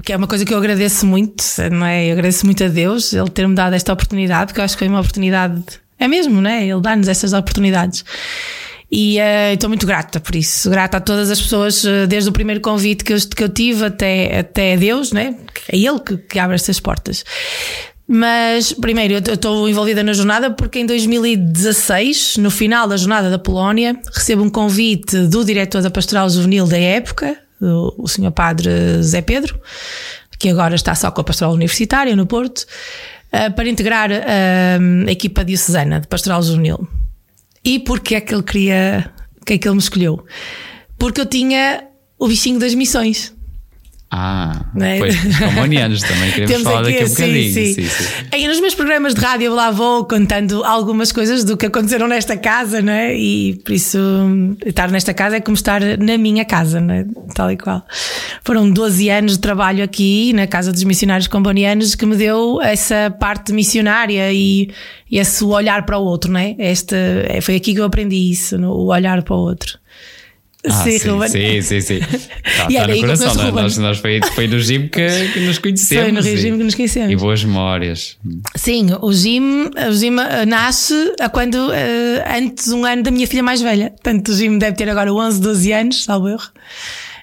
[0.03, 2.07] que é uma coisa que eu agradeço muito, não é?
[2.07, 4.89] Eu agradeço muito a Deus ele ter-me dado esta oportunidade, porque eu acho que foi
[4.89, 5.61] uma oportunidade,
[5.99, 6.65] é mesmo, não é?
[6.69, 8.05] Ele dá-nos estas oportunidades.
[8.91, 10.71] E eh, estou muito grata por isso.
[10.71, 13.85] Grata a todas as pessoas, eh, desde o primeiro convite que eu, que eu tive
[13.85, 15.37] até, até Deus, né?
[15.71, 17.25] É Ele que, que abre estas portas.
[18.11, 23.39] Mas, primeiro, eu estou envolvida na jornada porque em 2016, no final da jornada da
[23.39, 28.33] Polónia, recebo um convite do diretor da Pastoral Juvenil da época, o, o Sr.
[28.33, 29.61] Padre Zé Pedro,
[30.39, 32.65] que agora está só com a Pastoral Universitária no Porto,
[33.31, 36.89] eh, para integrar eh, a equipa diocesana de Pastoral Juvenil.
[37.65, 39.11] E porquê é que ele queria.
[39.45, 40.25] que é que ele me escolheu?
[40.99, 41.85] Porque eu tinha
[42.19, 43.33] o bichinho das missões.
[44.11, 44.99] Ah, é?
[44.99, 47.53] pois, os comunianos também queremos Temos falar aqui, daqui a um sim, bocadinho.
[47.53, 47.75] sim.
[47.75, 48.05] Sim, sim.
[48.33, 52.09] Aí nos meus programas de rádio eu lá vou contando algumas coisas do que aconteceram
[52.09, 53.15] nesta casa, não é?
[53.15, 53.99] E por isso
[54.65, 57.05] estar nesta casa é como estar na minha casa, não é?
[57.35, 57.85] Tal e qual.
[58.49, 63.15] Foram 12 anos de trabalho aqui na Casa dos Missionários Combonianos que me deu essa
[63.21, 64.71] parte missionária e,
[65.11, 66.57] e esse olhar para o outro, não é?
[66.59, 66.95] Este,
[67.29, 69.79] é, foi aqui que eu aprendi isso, no- o olhar para o outro.
[70.67, 71.29] Ah, sim, Ruben.
[71.29, 72.01] sim, sim, sim.
[72.43, 73.33] Está, era no coração.
[73.33, 76.25] o Nós, nós, nós foi, foi no gym que, que nos conhecemos.
[76.25, 77.13] Foi no e- que nos conhecemos.
[77.13, 78.17] E boas memórias.
[78.57, 79.43] Sim, o Jim,
[79.91, 83.91] o Jim eh, nasce a quando, eh, antes um ano da minha filha mais velha.
[83.91, 86.49] Portanto, o Jim deve ter agora 11, 12 anos, salvo erro.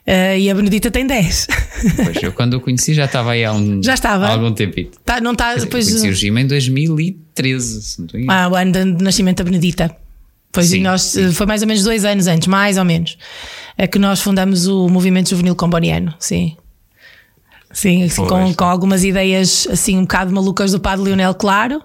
[0.08, 1.48] Eh, e a Benedita tem 10.
[2.04, 4.28] Pois, eu quando o conheci já estava aí há, um, Já estava?
[4.28, 4.98] há algum tempito.
[5.04, 5.88] Tá, não está Eu depois.
[5.88, 9.96] conheci o Gima em 2013, se não estou Ah, o ano de nascimento da Benedita.
[10.52, 11.26] Pois Sim, e nós, sim.
[11.26, 13.18] eh, foi mais ou menos dois anos antes, mais ou menos,
[13.78, 16.56] é que nós fundamos o Movimento Juvenil Comboniano, sim.
[17.74, 18.56] Sim, assim, com, Pois.
[18.56, 21.82] com algumas ideias assim um bocado malucas do padre Leonel Claro,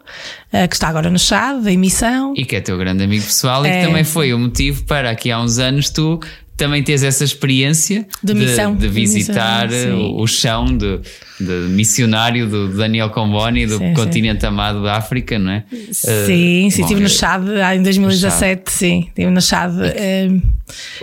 [0.53, 2.33] eh, que está agora no Chave, em missão.
[2.37, 3.81] E que é teu grande amigo pessoal e É.
[3.81, 6.21] que também foi o motivo para aqui há uns anos tu
[6.61, 8.75] também teres essa experiência De missão.
[8.75, 10.15] de, De visitar missão, sim.
[10.17, 11.01] o, chão de,
[11.41, 13.95] de missionário do Daniel Comboni do Sim, sim.
[13.95, 15.65] continente amado da África, não é?
[15.91, 19.83] Sim, sim, bom, estive eu- no Chave ah, em 2017, sim, estive no Chave.
[19.87, 20.29] eh,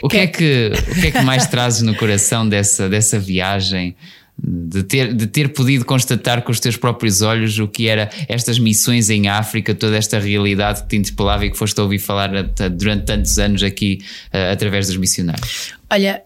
[0.01, 3.95] O que, é que, o que é que mais trazes no coração dessa, dessa viagem?
[4.39, 8.59] De ter, de ter podido constatar com os teus próprios olhos o que era estas
[8.59, 12.29] missões em África, toda esta realidade que te interpelava e que foste ouvir falar
[12.69, 13.99] durante tantos anos aqui
[14.31, 15.73] eh, através dos missionários.
[15.89, 16.21] Olha,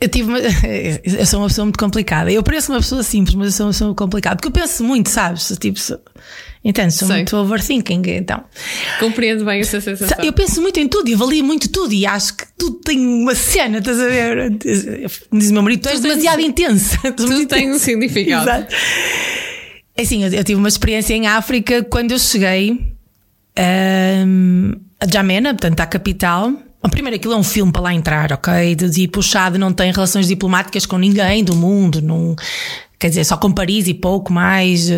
[0.00, 0.38] eu tive uma,
[1.04, 2.30] eu sou uma pessoa muito complicada.
[2.30, 4.36] Eu pareço uma pessoa simples, mas eu sou uma pessoa complicada.
[4.36, 5.48] Porque eu penso muito, sabes?
[5.60, 5.98] Tipo, sou,
[6.64, 6.94] entende?
[6.94, 7.16] Sou Sei.
[7.16, 8.02] muito overthinking.
[8.06, 8.44] Então,
[9.00, 10.24] Compreendo bem essa sensação.
[10.24, 13.34] eu penso muito em tudo e avalio muito tudo e acho que tudo tem uma
[13.34, 14.50] cena, estás a ver?
[15.32, 16.98] Diz o meu marido, tu és demasiado intensa.
[17.12, 18.48] Tudo tem um significado.
[18.48, 18.74] Exato.
[19.96, 22.94] É assim, eu, eu tive uma experiência em África quando eu cheguei
[23.56, 26.52] ahm, a Jamena, portanto, à capital.
[26.90, 28.74] Primeiro, aquilo é um filme para lá entrar, ok?
[28.74, 32.34] De tipo, o Chad não tem relações diplomáticas com ninguém do mundo, não.
[32.98, 34.90] Quer dizer, só com Paris e pouco mais.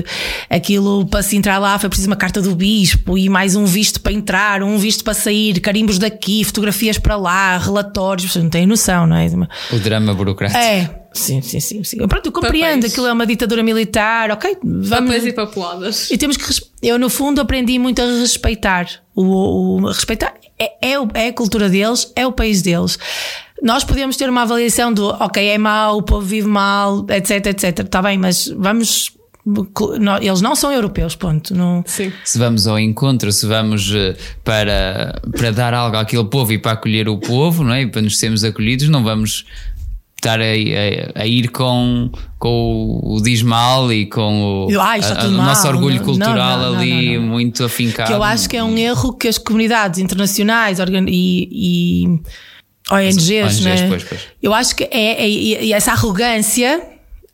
[0.49, 4.01] Aquilo para se entrar lá foi preciso uma carta do bispo e mais um visto
[4.01, 8.33] para entrar, um visto para sair, carimbos daqui, fotografias para lá, relatórios.
[8.33, 9.27] Vocês não têm noção, não é?
[9.71, 10.59] O drama burocrático.
[10.59, 11.85] É, sim, sim, sim.
[11.85, 11.99] sim.
[12.09, 12.93] Pronto, eu compreendo, Papéis.
[12.93, 14.57] aquilo é uma ditadura militar, ok?
[14.65, 14.89] Vamos.
[14.89, 16.11] Papéis e papeladas.
[16.11, 16.45] E temos que.
[16.83, 18.87] Eu, no fundo, aprendi muito a respeitar.
[19.15, 22.99] O, o- a respeitar é, é, é a cultura deles, é o país deles.
[23.63, 27.81] Nós podemos ter uma avaliação do, ok, é mau, o povo vive mal, etc, etc.
[27.81, 29.13] Está bem, mas vamos.
[30.21, 31.55] Eles não são europeus, ponto.
[31.55, 32.13] Não, Sim.
[32.25, 36.73] Se vamos ao encontro, se vamos eh, para, para dar algo àquele povo e para
[36.73, 37.83] acolher o povo, não é?
[37.83, 39.47] E para nos sermos acolhidos, não vamos
[40.21, 45.25] estar a, a- a ir com, com o diz mal e com o, isto a-
[45.27, 47.29] o nosso orgulho cultural não, não, ali não, não.
[47.31, 48.07] muito afincado.
[48.09, 50.79] que eu acho que é um erro que as comunidades internacionais
[51.09, 52.21] e, e
[52.91, 53.89] ONGs, ONGs, né?
[53.89, 54.21] pois, pois.
[54.43, 56.83] eu acho que é, é- e essa arrogância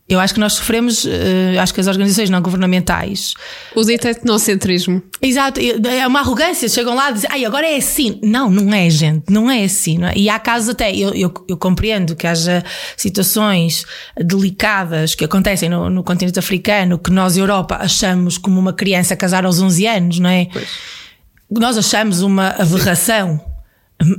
[0.08, 1.10] Eu acho que nós sofremos, uh,
[1.60, 3.34] acho que as organizações não governamentais.
[3.74, 5.02] O dito etnocentrismo.
[5.20, 6.68] Exato, é uma arrogância.
[6.68, 8.20] Chegam lá e dizem, ai, agora é assim.
[8.22, 9.98] Não, não é, gente, não é assim.
[9.98, 10.12] Não é?
[10.16, 12.62] E há casos até, eu, eu, eu, compreendo que haja
[12.96, 13.84] situações
[14.16, 19.44] delicadas que acontecem no, no, continente africano que nós, Europa, achamos como uma criança casar
[19.44, 20.46] aos 11 anos, não é?
[20.52, 20.68] Pois.
[21.50, 23.40] Nós achamos uma aberração,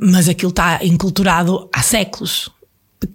[0.02, 2.57] mas aquilo está enculturado há séculos.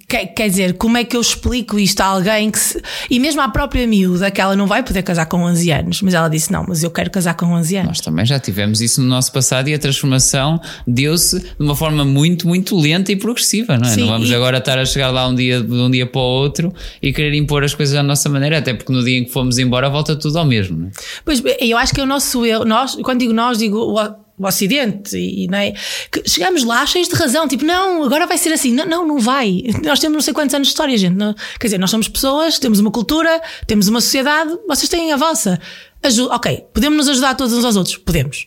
[0.09, 2.81] Quer, dizer, como é que eu explico isto a alguém que se...
[3.11, 6.14] E mesmo à própria miúda, que ela não vai poder casar com 11 anos, mas
[6.14, 7.88] ela disse: Não, mas eu quero casar com 11 anos.
[7.88, 12.05] Nós também já tivemos isso no nosso passado e a transformação deu-se de uma forma
[12.05, 13.90] muito, muito lenta e progressiva, não é?
[13.90, 14.35] Sim, não vamos e...
[14.35, 17.35] agora estar a chegar lá um dia, de um dia para o outro e querer
[17.35, 20.14] impor as coisas à nossa maneira, até porque no dia em que fomos embora volta
[20.14, 20.79] tudo ao mesmo.
[20.79, 20.90] Não é?
[21.25, 23.99] Pois eu acho que é o nosso eu, nós, quando digo nós, digo
[24.43, 25.73] o Ocidente, e, não é?
[26.11, 28.73] Que chegamos lá cheios de razão, tipo, não, agora vai ser assim.
[28.73, 29.63] Não, não, não vai.
[29.85, 31.15] Nós temos não sei quantos anos de história, gente.
[31.15, 35.17] Não, quer dizer, nós somos pessoas, temos uma cultura, temos uma sociedade, vocês têm a
[35.17, 35.61] vossa.
[36.03, 37.97] Aju ok, podemos nos ajudar todos uns aos outros?
[37.97, 38.47] Podemos.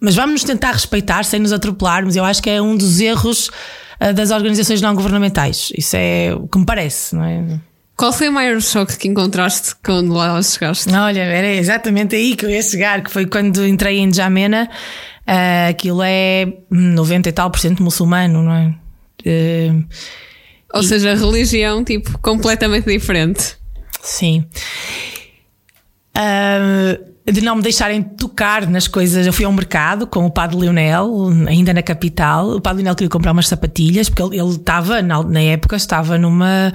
[0.00, 2.16] Mas vamos nos tentar respeitar sem nos atropelarmos.
[2.16, 3.48] Eu acho que é um dos erros
[4.00, 5.70] uh, das organizações não governamentais.
[5.76, 7.60] Isso é o que me parece, não é?
[7.96, 10.92] Qual foi o maior choque que encontraste quando lá chegaste?
[10.92, 14.68] Olha, era exatamente aí que eu ia chegar, que foi quando entrei em Jamena.
[15.26, 18.74] Uh, aquilo é 90 e tal por cento muçulmano, não é?
[19.24, 19.84] Uh,
[20.74, 20.84] Ou e...
[20.84, 23.56] seja, religião tipo completamente diferente.
[24.02, 24.44] Sim.
[26.16, 29.26] Uh, de não me deixarem tocar nas coisas.
[29.26, 32.56] Eu fui ao mercado com o Padre Leonel, ainda na capital.
[32.56, 36.72] O Padre Leonel queria comprar umas sapatilhas, porque ele, estava, na, na época, estava numa.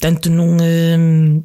[0.00, 1.42] Tanto num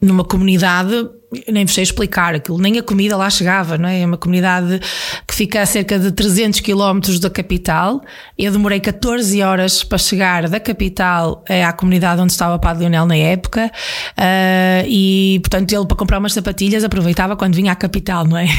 [0.00, 1.08] numa comunidade,
[1.48, 4.00] nem vos sei explicar aquilo, nem a comida lá chegava, não é?
[4.02, 4.80] É uma comunidade
[5.26, 8.00] que fica a cerca de 300 quilómetros da capital.
[8.38, 13.06] Eu demorei 14 horas para chegar da capital à comunidade onde estava o Padre Leonel
[13.06, 18.24] na época, uh, e portanto ele para comprar umas sapatilhas aproveitava quando vinha à capital,
[18.24, 18.46] não é?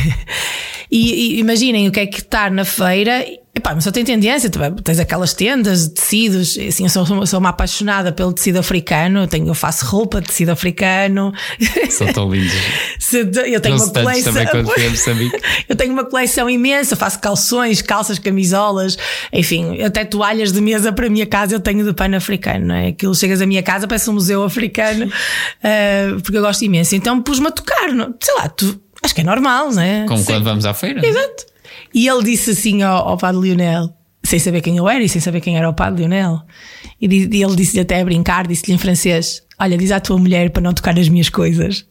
[0.92, 3.24] E, e imaginem o que é que estar na feira
[3.54, 4.50] Epá, mas só tem tendência,
[4.84, 9.28] tens aquelas tendas de tecidos, assim, eu sou, sou uma apaixonada pelo tecido africano, eu,
[9.28, 11.34] tenho, eu faço roupa de tecido africano.
[11.90, 12.54] São tão lindos.
[13.52, 14.34] eu tenho uma coleção.
[15.68, 18.98] eu tenho uma coleção imensa, faço calções, calças, camisolas,
[19.34, 22.76] enfim, até toalhas de mesa para a minha casa eu tenho de pano africano, não
[22.76, 22.88] é?
[22.90, 26.96] Aquilo chegas à minha casa, parece um museu africano, uh, porque eu gosto imenso.
[26.96, 28.14] Então pus-me a tocar, não?
[28.22, 30.06] sei lá, tu, acho que é normal, não é?
[30.08, 30.26] Como Sim.
[30.26, 31.06] quando vamos à feira.
[31.06, 31.50] Exato.
[31.94, 35.22] E ele disse assim ao, ao padre Lionel, sem saber quem eu era e sem
[35.22, 36.42] saber quem era o padre Lionel.
[37.02, 40.52] E, e ele disse-lhe até a brincar, disse-lhe em francês: Olha, diz à tua mulher
[40.52, 41.86] para não tocar as minhas coisas.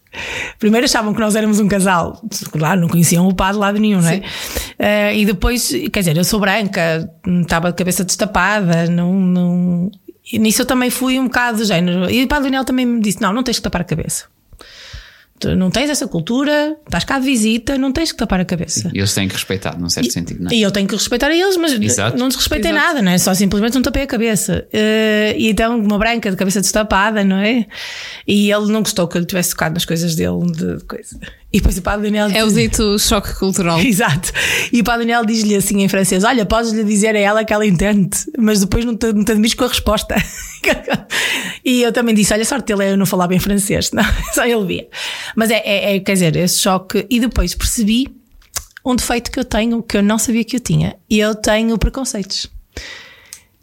[0.58, 4.08] Primeiro achavam que nós éramos um casal, claro, não conheciam o padre lado nenhum, não
[4.08, 4.18] é?
[4.18, 7.08] Uh, e depois, quer dizer, eu sou branca,
[7.42, 9.90] estava de cabeça destapada, não, não.
[10.32, 12.10] nisso eu também fui um bocado do género.
[12.10, 14.24] E o padre Lionel também me disse: Não, não tens que tapar a cabeça.
[15.38, 18.90] Tu não tens essa cultura, estás cá de visita, não tens que tapar a cabeça.
[18.92, 20.54] E eles têm que respeitar, num certo e, sentido, não é?
[20.54, 22.18] E eu tenho que respeitar a eles, mas Exato.
[22.18, 22.86] não desrespeitei Exato.
[22.86, 23.18] nada, não é?
[23.18, 24.66] Só simplesmente não tapei a cabeça.
[24.72, 27.66] Uh, e então, uma branca de cabeça destapada, não é?
[28.26, 31.18] E ele não gostou que eu lhe tivesse tocado nas coisas dele, de coisa.
[31.50, 32.28] E depois o Padre Daniel.
[32.28, 33.80] É o dito choque cultural.
[33.84, 34.30] Exato.
[34.70, 37.66] E o Padre Daniel diz-lhe assim em francês: Olha, podes-lhe dizer a ela que ela
[37.66, 40.14] entende, mas depois não te, não te admires com a resposta.
[41.64, 44.44] e eu também disse: Olha, sorte dele é eu não falar bem francês, não, só
[44.44, 44.88] ele via.
[45.34, 47.06] Mas é, é, é, quer dizer, esse choque.
[47.08, 48.08] E depois percebi
[48.84, 50.96] um defeito que eu tenho que eu não sabia que eu tinha.
[51.08, 52.50] E eu tenho preconceitos.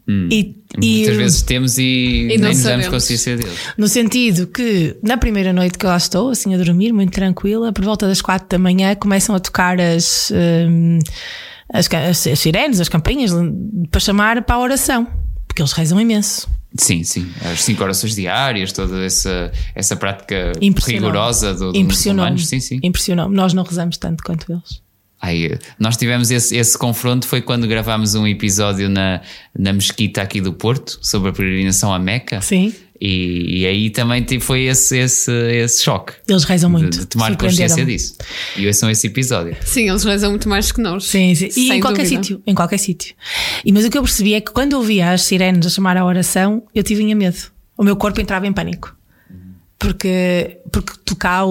[0.07, 0.29] Hum.
[0.31, 3.57] E, Muitas e, vezes temos e, e nem nos damos consciência deles.
[3.77, 7.83] No sentido que, na primeira noite que lá estou, assim a dormir, muito tranquila, por
[7.83, 10.99] volta das quatro da manhã, começam a tocar as, um,
[11.73, 13.31] as, as, as sirenes, as campainhas,
[13.89, 15.07] para chamar para a oração,
[15.47, 16.47] porque eles rezam imenso.
[16.77, 17.31] Sim, sim.
[17.41, 20.51] As cinco orações diárias, toda essa, essa prática
[20.85, 22.37] rigorosa do, do Impressionou-me.
[22.39, 22.79] Sim, sim.
[22.83, 23.33] Impressionou-me.
[23.33, 24.84] Nós não rezamos tanto quanto eles.
[25.25, 29.21] Ai, nós tivemos esse, esse confronto foi quando gravámos um episódio na,
[29.57, 32.41] na mesquita aqui do Porto sobre a peregrinação a Meca.
[32.41, 32.71] Sim.
[33.01, 36.13] E, e, aí também foi esse, esse, esse choque.
[36.29, 36.91] Eles rezam muito.
[36.91, 38.15] De, de tomar consciência disso.
[38.55, 39.57] E são esse episódio.
[39.65, 41.05] Sim, eles rezam muito mais que nós.
[41.05, 41.49] Sim, sim.
[41.57, 42.41] E em qualquer sítio.
[42.45, 43.15] Em qualquer sítio.
[43.65, 45.97] E, mas o que eu percebi é que quando eu ouvia as sirenes a chamar
[45.97, 47.37] à oração, eu tive medo.
[47.75, 48.95] O meu corpo entrava em pânico.
[49.79, 51.41] Porque, porque tu cá,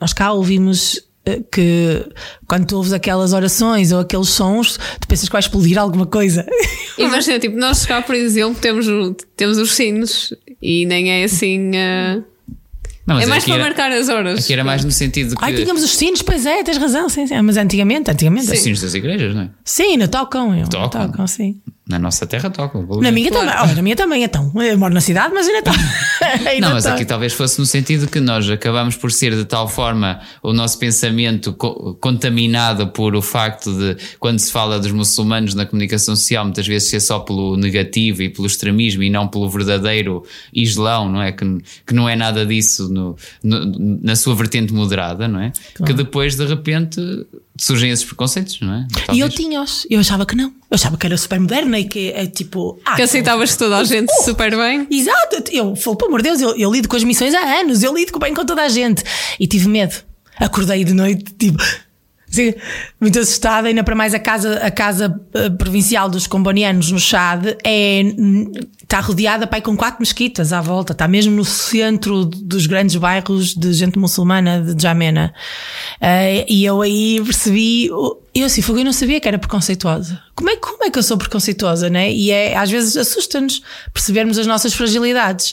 [0.00, 1.00] nós cá ouvimos
[1.50, 2.04] que
[2.46, 6.46] quando tu ouves aquelas orações ou aqueles sons, tu pensas que vai explodir alguma coisa.
[6.98, 8.86] Imagina, tipo, nós cá, por exemplo, temos,
[9.36, 11.70] temos os sinos e nem é assim.
[11.70, 12.24] Uh...
[13.06, 14.44] Não, é mais para era, marcar as horas.
[14.44, 15.44] Aqui era mais no sentido que.
[15.44, 17.40] Ai, tínhamos os sinos, pois é, tens razão, sim, sim.
[17.42, 18.50] Mas antigamente, antigamente.
[18.50, 19.50] Os sinos das igrejas, não é?
[19.64, 20.54] Sim, não tocam.
[20.54, 21.08] Eu, tocam.
[21.08, 21.60] tocam sim.
[21.88, 22.78] Na nossa terra toca.
[23.00, 23.46] Na minha Claro.
[23.48, 23.62] também.
[23.64, 24.52] Olha, na minha também, então.
[24.62, 25.72] Eu moro na cidade, mas ainda está.
[26.48, 26.94] Ainda Não, mas tá.
[26.94, 30.78] aqui talvez fosse no sentido que nós acabamos por ser de tal forma o nosso
[30.78, 36.44] pensamento co- contaminado por o facto de, quando se fala dos muçulmanos na comunicação social,
[36.44, 40.22] muitas vezes ser só pelo negativo e pelo extremismo e não pelo verdadeiro
[40.54, 41.32] islão, não é?
[41.32, 41.44] Que,
[41.86, 45.52] que não é nada disso no- no- na sua vertente moderada, não é?
[45.84, 47.00] Que depois, de repente,
[47.56, 48.86] surgem esses preconceitos, não é?
[49.12, 49.34] E eu Talvez.
[49.34, 49.86] tinha-os.
[49.90, 50.46] Eu achava que não.
[50.48, 52.80] Eu achava que era super moderna e que é tipo.
[52.84, 54.86] Ah, Que aceitavas toda a gente super bem.
[54.90, 57.82] Exato, eu falo, pelo amor de Deus, eu, eu lido com as missões há anos,
[57.82, 59.02] eu lido bem com toda a gente.
[59.38, 59.94] E tive medo.
[60.38, 61.62] Acordei de noite, tipo,
[63.00, 67.46] muito assustada, ainda para mais a casa, a casa eh, provincial dos combonianos no Chad
[67.64, 68.02] é,
[68.82, 73.54] está rodeada pai, com quatro mesquitas à volta, está mesmo no centro dos grandes bairros
[73.54, 75.32] de gente muçulmana de Jamena.
[76.00, 80.18] Eh, e eu aí percebi, eu assim, eu não sabia que era preconceituosa.
[80.34, 82.10] Como é, como é que eu sou preconceituosa, né?
[82.10, 85.52] E é, às vezes assusta-nos percebermos as nossas fragilidades.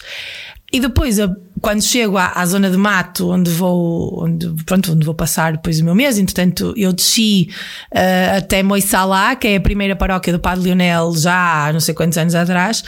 [0.71, 1.17] E depois,
[1.61, 5.79] quando chego à, à zona de mato, onde vou, onde, pronto, onde vou passar depois
[5.79, 7.49] o meu mês, entretanto, eu desci
[7.91, 11.93] eh, até Moissalá, que é a primeira paróquia do Padre Leonel, já há não sei
[11.93, 12.83] quantos anos atrás,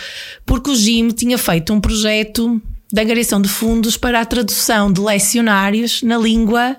[0.45, 4.99] porque o Jim tinha feito um projeto de angariação de fundos para a tradução de
[5.01, 6.77] lecionários na língua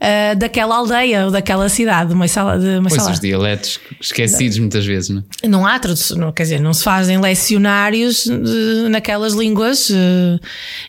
[0.00, 2.56] eh, daquela aldeia ou daquela cidade, de Moissalá.
[2.56, 3.12] De Pois Moissalá.
[3.12, 5.48] os dialetos esquecidos muitas vezes, não é?
[5.48, 9.90] Não há tradução, quer dizer, não se fazem lecionários eh, naquelas línguas.
[9.90, 10.38] eh.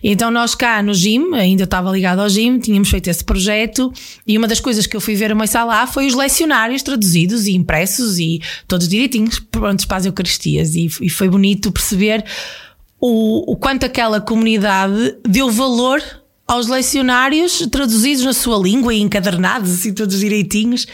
[0.03, 3.91] Então, nós cá no GIM, ainda estava ligado ao GIM, tínhamos feito esse projeto
[4.27, 7.47] e uma das coisas que eu fui ver a Moisés lá foi os lecionários traduzidos
[7.47, 10.75] e impressos e todos direitinhos prontos para as Eucaristias.
[10.75, 12.23] E, e foi bonito perceber
[12.99, 16.01] o, o quanto aquela comunidade deu valor
[16.47, 20.85] aos lecionários traduzidos na sua língua e encadernados assim todos direitinhos.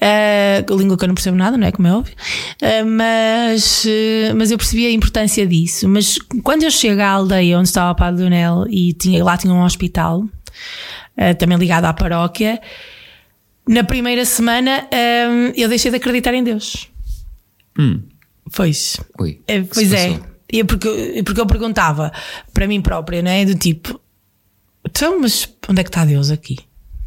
[0.00, 1.72] Eh, língua que eu não percebo nada, não é?
[1.72, 2.14] Como é óbvio.
[2.60, 5.88] Eh, mas, eh, mas eu percebi a importância disso.
[5.88, 9.54] Mas quando eu chego à aldeia onde estava o Padre Leonel e tinha, lá tinha
[9.54, 10.24] um hospital
[11.16, 12.60] eh, também ligado à paróquia
[13.68, 14.88] na primeira semana
[15.54, 16.88] eu deixei de acreditar em Deus.
[17.78, 18.00] Hum.
[18.56, 18.98] pois.
[19.20, 20.18] Ui, é, pois é.
[20.50, 22.10] E porque, porque eu perguntava
[22.54, 23.44] para mim própria, não é?
[23.44, 24.00] Do tipo,
[24.88, 26.58] então, mas onde é que está Deus aqui?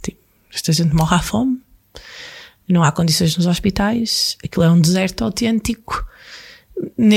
[0.01, 0.17] Tipo,
[0.53, 1.59] esta gente morre à fome,
[2.69, 6.05] não há condições nos hospitais, aquilo é um deserto autêntico.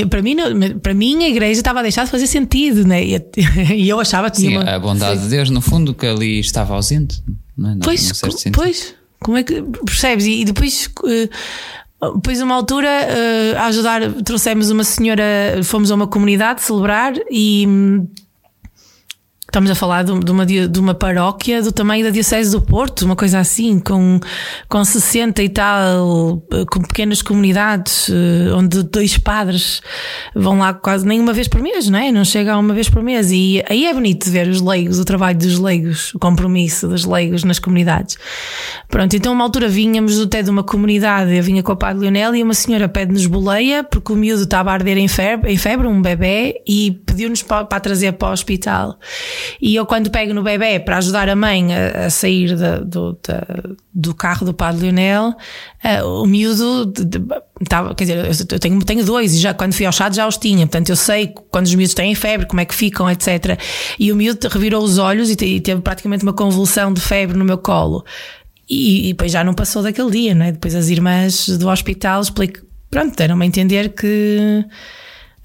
[0.09, 0.35] Para mim,
[0.81, 3.01] para mim, a igreja estava a deixar de fazer sentido, né?
[3.73, 4.69] E, eu achava que Sim, tinha uma.
[4.69, 7.23] a bondade de Deus, no fundo, que ali estava ausente,
[7.57, 7.73] não é?
[7.73, 8.11] Não, Pois,
[8.53, 10.25] pois, como é que percebes?
[10.25, 11.29] E, e depois, eh,
[12.15, 15.23] depois uma altura, eh, a ajudar, trouxemos uma senhora,
[15.63, 17.67] fomos a uma comunidade celebrar e
[19.55, 23.15] estamos a falar de, uma, de uma paróquia do tamanho da Diocese do Porto, uma
[23.15, 24.19] coisa assim, com,
[24.67, 29.81] com 60 e tal, eh, com pequenas comunidades, eh, onde dois padres
[30.35, 32.11] vão lá quase nem uma vez por mês, não é?
[32.11, 33.31] Não chega a uma vez por mês.
[33.31, 37.45] E aí é bonito ver os leigos, o trabalho dos leigos, o compromisso dos leigos
[37.45, 38.17] nas comunidades.
[38.89, 42.35] Pronto, então uma altura vinhamos até de uma comunidade, eu vinha com o padre Leonel
[42.35, 45.87] e uma senhora pede-nos boleia, porque o miúdo estava a arder em febre, em febre
[45.87, 48.99] um bebê, e pediu-nos para, para trazer para o hospital.
[49.61, 52.55] E eu, quando pego no bebê para ajudar a mãe a, a sair
[52.85, 55.33] do, da- do carro do padre Leonel,
[55.83, 57.21] eh, o miúdo de- de-
[57.61, 60.37] estava, quer dizer, eu tenho, tenho dois e já quando fui ao chá já os
[60.37, 63.59] tinha, portanto eu sei quando os miúdos têm febre, como é que ficam, etc.
[63.99, 67.45] E o miúdo revirou os olhos e, te- teve praticamente uma convulsão de febre no
[67.45, 68.03] meu colo.
[68.69, 70.51] E, e depois já não passou daquele dia, não é?
[70.51, 74.65] Depois as irmãs do hospital explicam, pronto, deram-me a entender que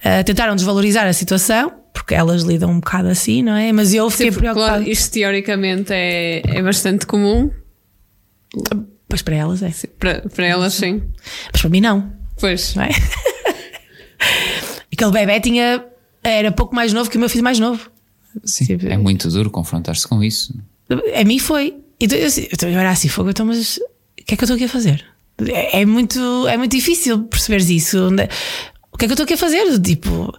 [0.02, 3.72] eh, tentaram desvalorizar a situação, porque elas lidam um bocado assim, não é?
[3.72, 4.76] Mas eu fiquei Sim, porque, preocupada.
[4.78, 7.50] claro, isto teoricamente é, é bastante comum.
[9.08, 9.70] Pois para elas é.
[9.70, 11.02] Sim, Para, para elas, sim.
[11.52, 12.74] Mas para mim não, Pois.
[12.74, 12.90] não é?
[14.92, 15.84] Aquele bebê tinha.
[16.22, 17.90] Era pouco mais novo que o meu filho mais novo.
[18.44, 18.78] Sim, Sim.
[18.88, 20.54] é muito duro confrontar-se com isso.
[21.18, 21.76] A mim foi.
[21.98, 24.42] Então eu, assim, eu estou a olhar assim, fogo, então, mas o que é que
[24.42, 25.04] eu estou aqui a fazer?
[25.48, 28.08] É, é muito, é muito difícil perceberes isso.
[28.08, 28.28] Onde-
[28.92, 29.80] O que é que eu estou aqui a fazer?
[29.80, 30.32] Tipo.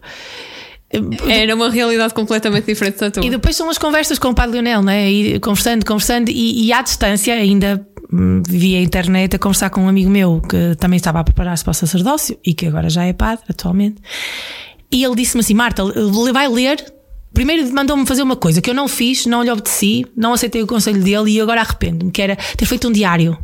[1.28, 3.26] Era uma realidade completamente diferente da tua.
[3.26, 5.10] E depois são as conversas com o Padre Leonel, né?
[5.10, 9.88] E conversando, conversando, e, e à distância, ainda hum, via internet, a conversar com um
[9.88, 13.14] amigo meu que também estava a preparar-se para o sacerdócio e que agora já é
[13.14, 14.02] padre atualmente.
[14.92, 15.84] E ele disse-me assim: Marta,
[16.34, 16.84] vai ler.
[17.34, 20.68] Primeiro mandou-me fazer uma coisa que eu não fiz, não lhe obedeci, não aceitei o
[20.68, 23.38] conselho dele e agora arrependo-me, que era ter feito um diário.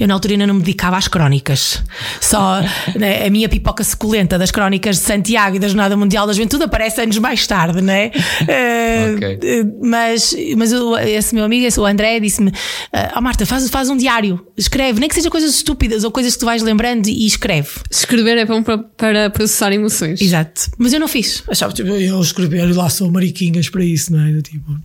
[0.00, 1.82] Eu na altura ainda não me dedicava às crónicas.
[2.20, 2.60] Só
[2.96, 6.64] né, a minha pipoca suculenta das crónicas de Santiago e da Jornada Mundial da Juventude
[6.64, 8.10] aparece anos mais tarde, né?
[8.42, 9.38] Uh, Ok.
[9.62, 12.52] uh, mas mas o- esse meu amigo, esse, o André, disse-me:
[12.92, 16.40] Ah Marta, faz, faz um diário, escreve, nem que seja coisas estúpidas ou coisas que
[16.40, 17.68] tu vais lembrando e escreve.
[17.90, 20.20] Escrever é bom para, para processar emoções.
[20.20, 20.62] Exato.
[20.78, 21.42] Mas eu não fiz.
[21.48, 24.32] Achava, tipo, eu escrever lá sou mariquinhas para isso, não é?
[24.32, 24.76] Do Tipo.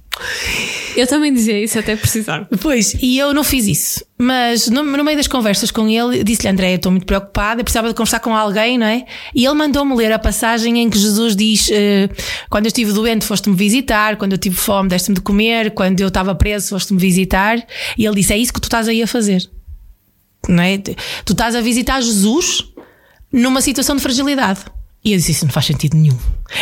[0.95, 2.47] Eu também dizia isso até precisar.
[2.59, 4.05] Pois, e eu não fiz isso.
[4.17, 7.87] Mas no, no meio das conversas com ele, disse-lhe, André, eu estou muito preocupada, precisava
[7.87, 9.05] de conversar com alguém, não é?
[9.33, 12.09] E ele mandou-me ler a passagem em que Jesus diz: eh,
[12.49, 16.09] Quando eu estive doente, foste-me visitar, quando eu tive fome, deste-me de comer, quando eu
[16.09, 17.57] estava preso, foste-me visitar.
[17.97, 19.49] E ele disse: É isso que tu estás aí a fazer.
[20.47, 20.77] Não é?
[20.77, 22.65] Tu estás a visitar Jesus
[23.31, 24.61] numa situação de fragilidade.
[25.03, 26.17] E eu disse: Isso não faz sentido nenhum.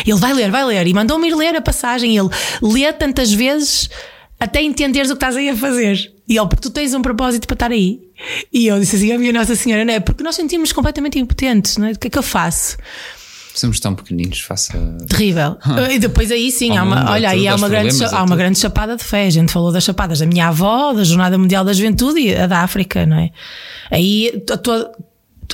[0.06, 0.86] Ele vai ler, vai ler.
[0.86, 2.16] E mandou-me ir ler a passagem.
[2.16, 2.28] Ele
[2.62, 3.90] lê tantas vezes
[4.38, 6.12] até entenderes o que estás aí a fazer.
[6.26, 8.00] E ele, porque tu tens um propósito para estar aí.
[8.52, 10.00] E eu disse assim: A minha Nossa Senhora, não é?
[10.00, 11.92] Porque nós sentimos completamente impotentes, não é?
[11.92, 12.76] O que é que eu faço?
[13.52, 14.72] Somos tão pequeninos, faça.
[15.08, 15.56] Terrível.
[15.90, 18.96] E depois aí sim, há uma, olha, aí há uma, grande, há uma grande chapada
[18.96, 19.26] de fé.
[19.26, 22.46] A gente falou das chapadas da minha avó, da Jornada Mundial da Juventude e a
[22.46, 23.30] da África, não é?
[23.90, 24.90] Aí, a tua-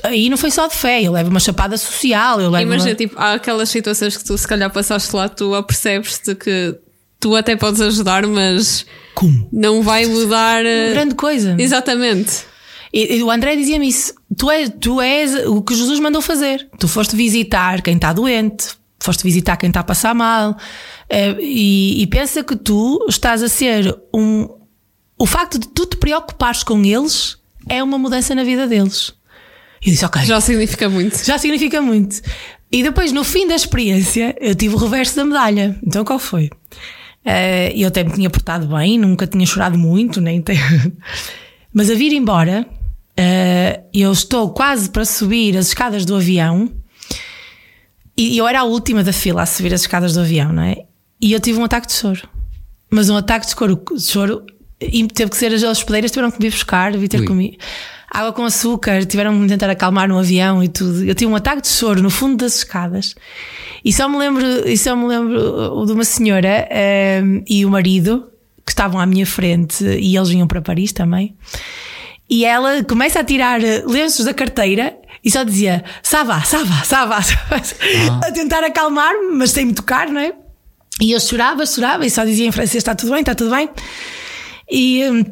[0.02, 2.96] aí não foi só de fé, eu levo uma chapada social, eu levo Imagina, uma...
[2.96, 6.76] tipo, há aquelas situações que tu se calhar passaste lá, tu apercebes-te que
[7.20, 8.84] tu até podes ajudar, mas
[9.14, 9.48] Como?
[9.52, 10.64] não vai mudar.
[10.64, 11.56] eh, Grande coisa.
[11.58, 12.44] Exatamente.
[12.92, 14.14] E, e o André dizia-me isso.
[14.36, 16.68] Tu és, tu és o que Jesus mandou fazer.
[16.78, 18.68] Tu foste visitar quem está doente,
[19.00, 20.56] foste visitar quem está a passar mal,
[21.08, 24.48] eh, e, e pensa que tu estás a ser um.
[25.18, 27.38] O facto de tu te preocupares com eles
[27.68, 29.12] é uma mudança na vida deles.
[29.82, 30.24] E eu disse, ok.
[30.24, 31.24] Já significa muito.
[31.24, 32.20] Já significa muito.
[32.70, 35.78] E depois, no fim da experiência, eu tive o reverso da medalha.
[35.86, 36.50] Então, qual foi?
[37.24, 40.52] Eh, eu até me tinha portado bem, nunca tinha chorado muito, nem te...
[41.72, 42.66] Mas a vir embora,
[43.16, 46.72] eh, eu estou quase para subir as escadas do avião
[48.16, 50.84] e eu era a última da fila a subir as escadas do avião, não é?
[51.20, 52.28] E eu tive um ataque de choro.
[52.90, 54.46] Mas um ataque de choro, de choro
[54.80, 57.56] e teve que ser as hospedeiras tiveram que me buscar, vir ter comigo.
[58.10, 61.04] Água com açúcar, tiveram que me tentar acalmar no avião e tudo.
[61.04, 63.14] Eu tive um ataque de choro no fundo das escadas.
[63.84, 66.68] E só me lembro, e só me lembro de uma senhora
[67.22, 68.28] um, e o marido
[68.64, 71.36] que estavam à minha frente e eles vinham para Paris também.
[72.28, 77.18] E ela começa a tirar lenços da carteira e só dizia Sava, Sava, Sava,
[78.26, 80.32] a tentar acalmar-me, mas sem me tocar, não é?
[81.00, 83.68] E eu chorava, chorava e só dizia em francês: está tudo bem, está tudo bem.
[84.70, 85.24] E hum,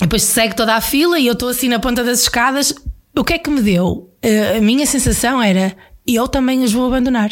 [0.00, 2.74] depois segue toda a fila e eu estou assim na ponta das escadas.
[3.16, 4.12] O que é que me deu?
[4.22, 5.76] Eh, a minha sensação era:
[6.06, 7.30] eu também os vou abandonar.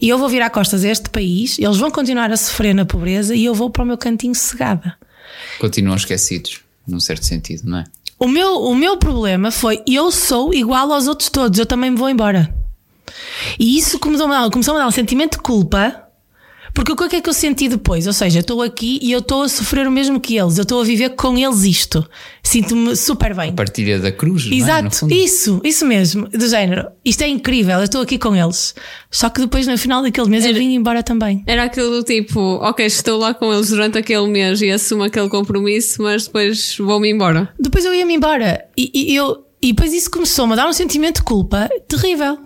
[0.00, 3.34] E eu vou virar costas a este país, eles vão continuar a sofrer na pobreza
[3.34, 4.96] e eu vou para o meu cantinho sossegada.
[5.58, 7.84] Continuam esquecidos, num certo sentido, não é?
[8.18, 11.96] O meu, o meu problema foi: eu sou igual aos outros todos, eu também me
[11.96, 12.54] vou embora.
[13.58, 16.03] E isso começou a me dar, começou a me dar um sentimento de culpa.
[16.74, 18.06] Porque o que é que eu senti depois?
[18.08, 20.62] Ou seja, eu estou aqui e eu estou a sofrer o mesmo que eles, eu
[20.62, 22.04] estou a viver com eles isto.
[22.42, 23.52] Sinto-me super bem.
[23.52, 24.56] Partilha da cruz, não é?
[24.56, 25.14] Exato, fundo.
[25.14, 26.88] isso, isso mesmo, do género.
[27.04, 28.74] Isto é incrível, eu estou aqui com eles.
[29.08, 31.44] Só que depois, no final daquele mês, eu vim embora também.
[31.46, 35.28] Era aquilo do tipo, ok, estou lá com eles durante aquele mês e assumo aquele
[35.28, 37.48] compromisso, mas depois vou-me embora.
[37.58, 41.16] Depois eu ia-me embora e, e eu, e depois isso começou-me a dar um sentimento
[41.16, 42.38] de culpa terrível.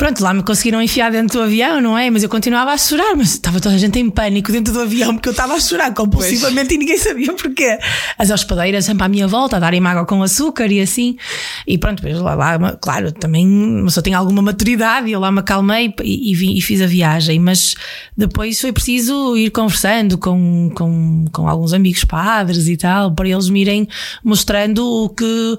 [0.00, 2.08] Pronto, lá me conseguiram enfiar dentro do avião, não é?
[2.08, 5.12] Mas eu continuava a chorar, mas estava toda a gente em pânico dentro do avião
[5.12, 7.78] porque eu estava a chorar compulsivamente e ninguém sabia porquê.
[8.16, 11.18] As hospadeiras sempre à minha volta, a darem água com açúcar e assim.
[11.66, 15.30] E pronto, depois lá, lá claro, também mas eu tenho alguma maturidade e eu lá
[15.30, 17.74] me acalmei e, e, vi- e fiz a viagem, mas
[18.16, 23.50] depois foi preciso ir conversando com, com, com alguns amigos padres e tal, para eles
[23.50, 23.86] me irem
[24.24, 25.58] mostrando o que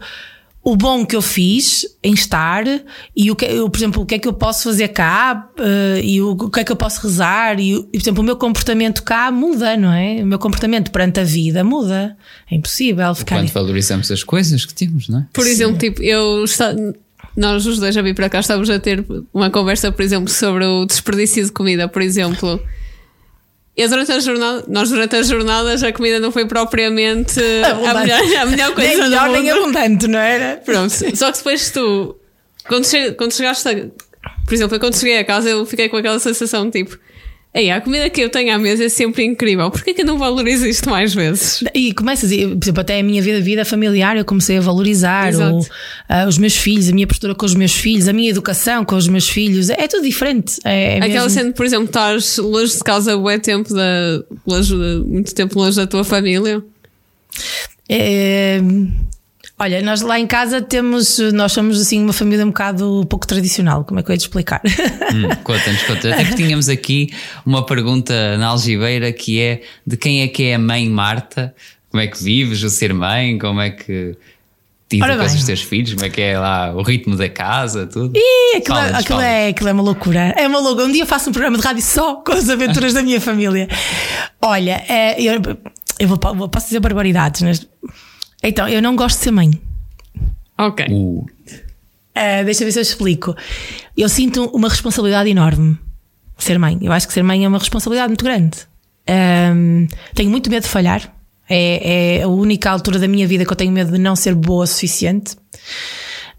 [0.63, 2.63] o bom que eu fiz em estar
[3.15, 6.01] e o que eu, por exemplo, o que é que eu posso fazer cá eh,
[6.03, 8.25] e o, o que é que eu posso rezar e, o- e, por exemplo, o
[8.25, 10.21] meu comportamento cá muda, não é?
[10.21, 12.15] O meu comportamento perante a vida muda.
[12.49, 13.37] É impossível ficar.
[13.37, 15.25] Quando valorizamos as coisas que temos, não é?
[15.33, 16.75] Por exemplo, tipo, eu está-
[17.35, 19.03] nós os dois já vi para cá, estávamos a ter
[19.33, 22.59] uma conversa, por exemplo, sobre o desperdício de comida, por exemplo.
[23.75, 27.99] Eu durante a jornada, nós durante as jornadas a comida não foi propriamente a Abundante.
[28.01, 29.63] melhor, a melhor coisa nem do melhor nem mundo.
[29.63, 30.57] abundante, não era?
[30.57, 32.15] Pronto, só que depois tu,
[32.67, 33.73] quando, che quando chegaste, a,
[34.45, 36.97] por exemplo, quando cheguei a casa, eu fiquei com aquela sensação tipo,
[37.53, 40.17] Ei, a comida que eu tenho à mesa é sempre incrível, porquê que eu não
[40.17, 41.61] valorizo isto mais vezes?
[41.73, 45.33] E começas, e, por exemplo, até a minha vida, vida familiar, eu comecei a valorizar
[45.35, 45.65] o-
[46.07, 48.95] ah, os meus filhos, a minha postura com os meus filhos, a minha educação com
[48.95, 49.69] os meus filhos.
[49.69, 50.59] É, tudo diferente.
[50.63, 54.73] É, é Aquela mesmo- cena, por exemplo, estás longe de casa bué tempo da, longe
[55.05, 56.63] muito tempo longe da tua família.
[57.89, 58.61] É,
[59.61, 63.83] Olha, nós lá em casa temos, nós somos assim uma família um bocado pouco tradicional,
[63.85, 64.59] como é que eu ia te explicar?
[65.13, 66.13] Hum, conta-nos, conta.
[66.13, 67.09] Até que tínhamos aqui
[67.45, 71.53] uma pergunta na algibeira que é de quem é que é a mãe Marta?
[71.91, 73.37] Como é que vives o ser mãe?
[73.37, 74.17] Como é que
[74.89, 75.93] te educas os teus filhos?
[75.93, 77.85] Como é que é lá o ritmo da casa?
[77.85, 78.17] Tudo?
[78.17, 80.33] Ih, aquilo, Fala-nos, aquilo é, aquilo é uma loucura.
[80.37, 80.87] É uma loucura.
[80.87, 83.67] Um dia faço um programa de rádio só com as aventuras da minha família.
[84.41, 85.39] Olha, é, eu,
[85.99, 87.67] eu vou, vou- posso dizer barbaridades, mas.
[88.43, 89.61] Então, eu não gosto de ser mãe.
[90.57, 90.85] Ok.
[90.89, 91.25] Uh,
[92.11, 93.35] Uh, deixa eu ver se eu explico.
[93.95, 95.77] Eu sinto uma responsabilidade enorme
[96.37, 96.77] ser mãe.
[96.81, 98.57] Eu acho que ser mãe é uma responsabilidade muito grande.
[99.09, 101.13] Um, tenho muito medo de falhar.
[101.49, 104.35] É, é a única altura da minha vida que eu tenho medo de não ser
[104.35, 105.35] boa o suficiente.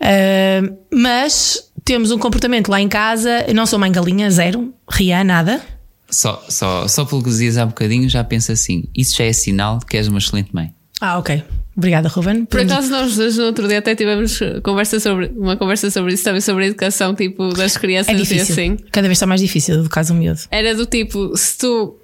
[0.01, 3.45] Uh, mas temos um comportamento lá em casa.
[3.47, 5.63] Eu não sou mãe galinha, zero, ria, nada.
[6.11, 9.79] só, só, só pelo que dizias há bocadinho já penso assim: isso já é sinal
[9.79, 10.75] de que és uma excelente mãe.
[11.01, 11.43] Ah, ok.
[11.77, 12.45] Obrigada, Ruben.
[12.45, 16.25] Por acaso nós dois no outro dia até tivemos conversa sobre, uma conversa sobre isso
[16.25, 18.53] também, sobre a educação tipo das é crianças e difícil.
[18.53, 18.77] assim.
[18.91, 20.41] Cada vez está mais difícil educar um miúdo.
[20.51, 21.97] Era do tipo, se tu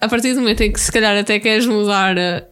[0.00, 2.44] a partir do momento em que se calhar até queres mudar eh,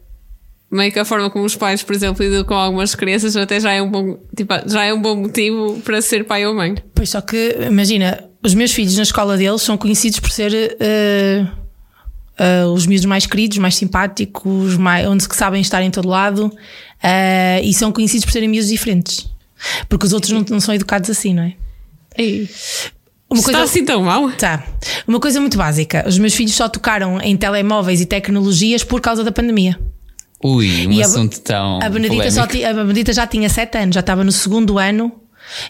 [0.70, 3.72] meio que a forma como os pais, por exemplo, lidam com algumas crianças, até já
[3.72, 6.74] é um bom, tipo, já é um bom motivo para ser pai ou mãe.
[6.94, 11.46] Pois só que, imagina, os meus filhos na escola deles são conhecidos por ser eh,
[12.38, 16.50] eh, os miúdos mais queridos, mais simpáticos, mais, onde se sabem estar em todo lado
[17.02, 19.28] eh, e são conhecidos por serem miúdos diferentes.
[19.88, 21.54] Porque os outros não, não são educados assim, não é?
[22.16, 22.48] Ei,
[23.30, 24.30] Uma está assim tão mal?
[24.32, 24.64] Tá.
[25.06, 29.24] Uma coisa muito básica: os meus filhos só tocaram em telemóveis e tecnologias por causa
[29.24, 29.78] da pandemia.
[30.42, 31.80] Ui, um E a- assunto tão.
[31.82, 35.10] A Benedita, só a Benedita já tinha 7 anos, já estava no segundo ano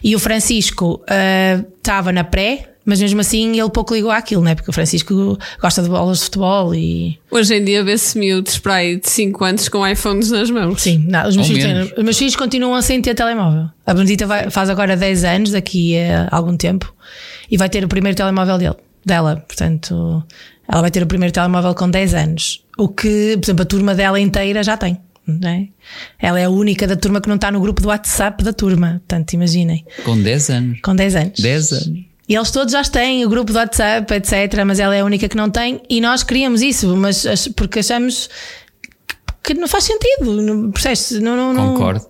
[0.03, 4.55] e o Francisco ah, estava na pré, mas mesmo assim ele pouco ligou àquilo, né?
[4.55, 7.19] Porque o Francisco gosta de bolas de futebol e.
[7.29, 10.81] Hoje em dia vê-se miúdos para aí de 5 anos com iPhones nas mãos.
[10.81, 11.91] Sim, não, os, meus filhos, menos.
[11.97, 13.69] os meus filhos continuam sem ter telemóvel.
[13.85, 16.93] A Benedita vai- faz agora 10 anos, daqui a algum tempo,
[17.51, 18.75] e vai ter o primeiro telemóvel dele,
[19.05, 19.43] dela.
[19.45, 20.23] Portanto,
[20.67, 22.63] ela vai ter o primeiro telemóvel com 10 anos.
[22.77, 24.97] O que, por exemplo, a turma dela inteira já tem.
[25.29, 25.67] Não é?
[26.17, 29.01] Ela é a única da turma que não está no grupo do WhatsApp da turma.
[29.05, 30.79] Portanto, imaginem, Com 10 anos.
[30.81, 31.39] com 10 anos.
[31.41, 31.99] 10 anos.
[32.27, 34.63] E eles todos já têm o grupo do WhatsApp, etc.
[34.65, 35.81] Mas ela é a única que não tem.
[35.89, 38.29] E nós queríamos isso, mas porque achamos
[39.43, 40.41] que não faz sentido.
[40.41, 41.11] Não, percebes?
[41.21, 42.05] Não, não, não- Concordo.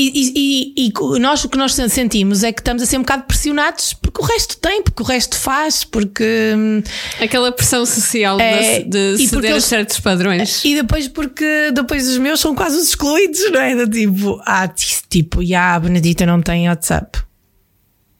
[0.00, 3.24] E, e- e- nós o que nós sentimos é que estamos a ser um bocado
[3.24, 6.52] pressionados porque o resto tem, porque o resto faz, porque.
[6.56, 6.82] hum,
[7.20, 10.64] Aquela pressão social É, de, e ceder a certos padrões.
[10.64, 13.74] E depois porque depois os meus são quase os excluídos, não é?
[13.74, 14.68] Do tipo, ah,
[15.08, 17.18] tipo, já a Benedita não tem WhatsApp.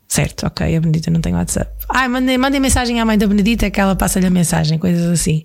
[0.09, 1.71] Certo, ok, a Benedita não tem WhatsApp.
[1.89, 5.45] Ah, mandem, mandem mensagem à mãe da Benedita que ela passa-lhe a mensagem, coisas assim.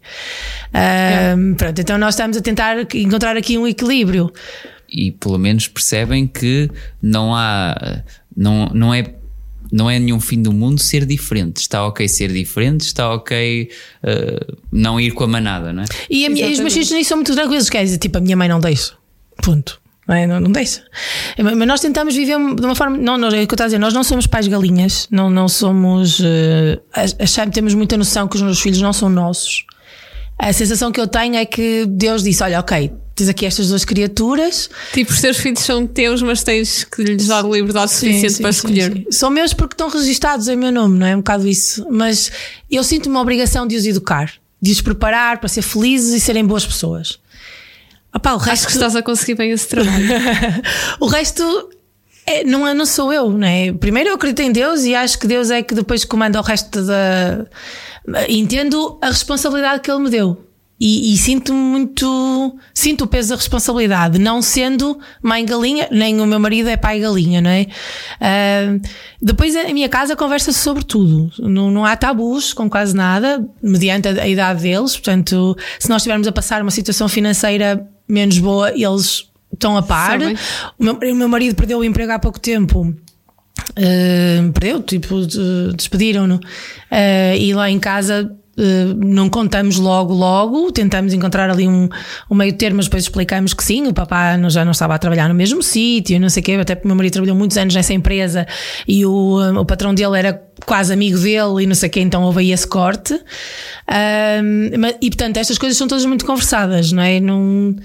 [0.73, 4.31] Ahm, Pronto, então nós estamos a tentar encontrar aqui um equilíbrio.
[4.89, 6.69] E pelo menos percebem que
[7.01, 8.01] não há.
[8.35, 9.13] Não, não é.
[9.71, 11.57] Não é nenhum fim do mundo ser diferente.
[11.57, 13.69] Está ok ser diferente, está ok
[14.03, 15.85] eh, não ir com a manada, não é?
[16.07, 18.21] E, a minha- e os meus filhos nem são muito tranquilos, quer dizer, tipo, a
[18.21, 18.93] minha mãe não deixa.
[19.41, 19.81] Ponto.
[20.07, 20.27] Não, é?
[20.27, 20.83] não, não deixa.
[21.41, 22.97] Mas nós tentamos viver de uma forma.
[22.97, 25.29] Não, não, é o que eu estou a dizer, nós não somos pais galinhas, não,
[25.29, 26.19] não somos.
[26.19, 26.81] Uh,
[27.19, 29.65] achamos, temos muita noção que os nossos filhos não são nossos.
[30.37, 33.85] A sensação que eu tenho é que Deus disse: olha, ok, tens aqui estas duas
[33.85, 34.69] criaturas.
[34.91, 38.51] Tipo, os teus filhos são teus, mas tens que lhes dar liberdade suficiente Sim, para
[38.51, 39.07] sim, escolher.
[39.09, 41.15] São meus porque estão registados em meu nome, não é?
[41.15, 41.85] Um bocado isso.
[41.89, 42.31] Mas
[42.69, 46.45] eu sinto uma obrigação de os educar, de os preparar para ser felizes e serem
[46.45, 47.19] boas pessoas.
[48.15, 50.07] Opá, o Acho resto, que estás a conseguir bem esse trabalho.
[50.99, 51.69] o resto
[52.25, 53.73] é, não, é, não sou eu, não é?
[53.73, 56.81] Primeiro eu acredito em Deus e acho que Deus é que depois comanda o resto
[56.85, 57.45] da.
[58.29, 60.45] Entendo a responsabilidade que Ele me deu.
[60.79, 62.57] E, e sinto muito.
[62.73, 66.99] Sinto o peso da responsabilidade, não sendo mãe galinha, nem o meu marido é pai
[66.99, 67.67] galinha, não é?
[68.19, 68.77] Ah,
[69.21, 71.31] depois a minha casa conversa-se sobre tudo.
[71.39, 74.93] Não, não há tabus com quase nada, mediante a, a idade deles.
[74.93, 80.19] Portanto, se nós estivermos a passar uma situação financeira menos boa, eles estão a par.
[80.79, 82.93] O meu, o meu marido perdeu o emprego há pouco tempo.
[83.77, 86.35] Uh, perdeu, tipo, de- despediram-no.
[86.35, 90.71] Uh, e lá em casa uh, não contamos logo, logo.
[90.71, 91.87] Tentamos encontrar ali um,
[92.29, 94.97] um meio termo, mas depois explicamos que sim, o papá não- já não estava a
[94.97, 96.51] trabalhar no mesmo sítio, não sei o quê.
[96.53, 98.45] Até porque o meu marido trabalhou muitos anos nessa empresa
[98.87, 101.99] e o, uh, o patrão dele era quase amigo dele e não sei o quê,
[102.01, 103.13] então houve aí esse corte.
[103.13, 107.19] Um, mas- e portanto, estas coisas são todas muito conversadas, não é?
[107.19, 107.75] Não.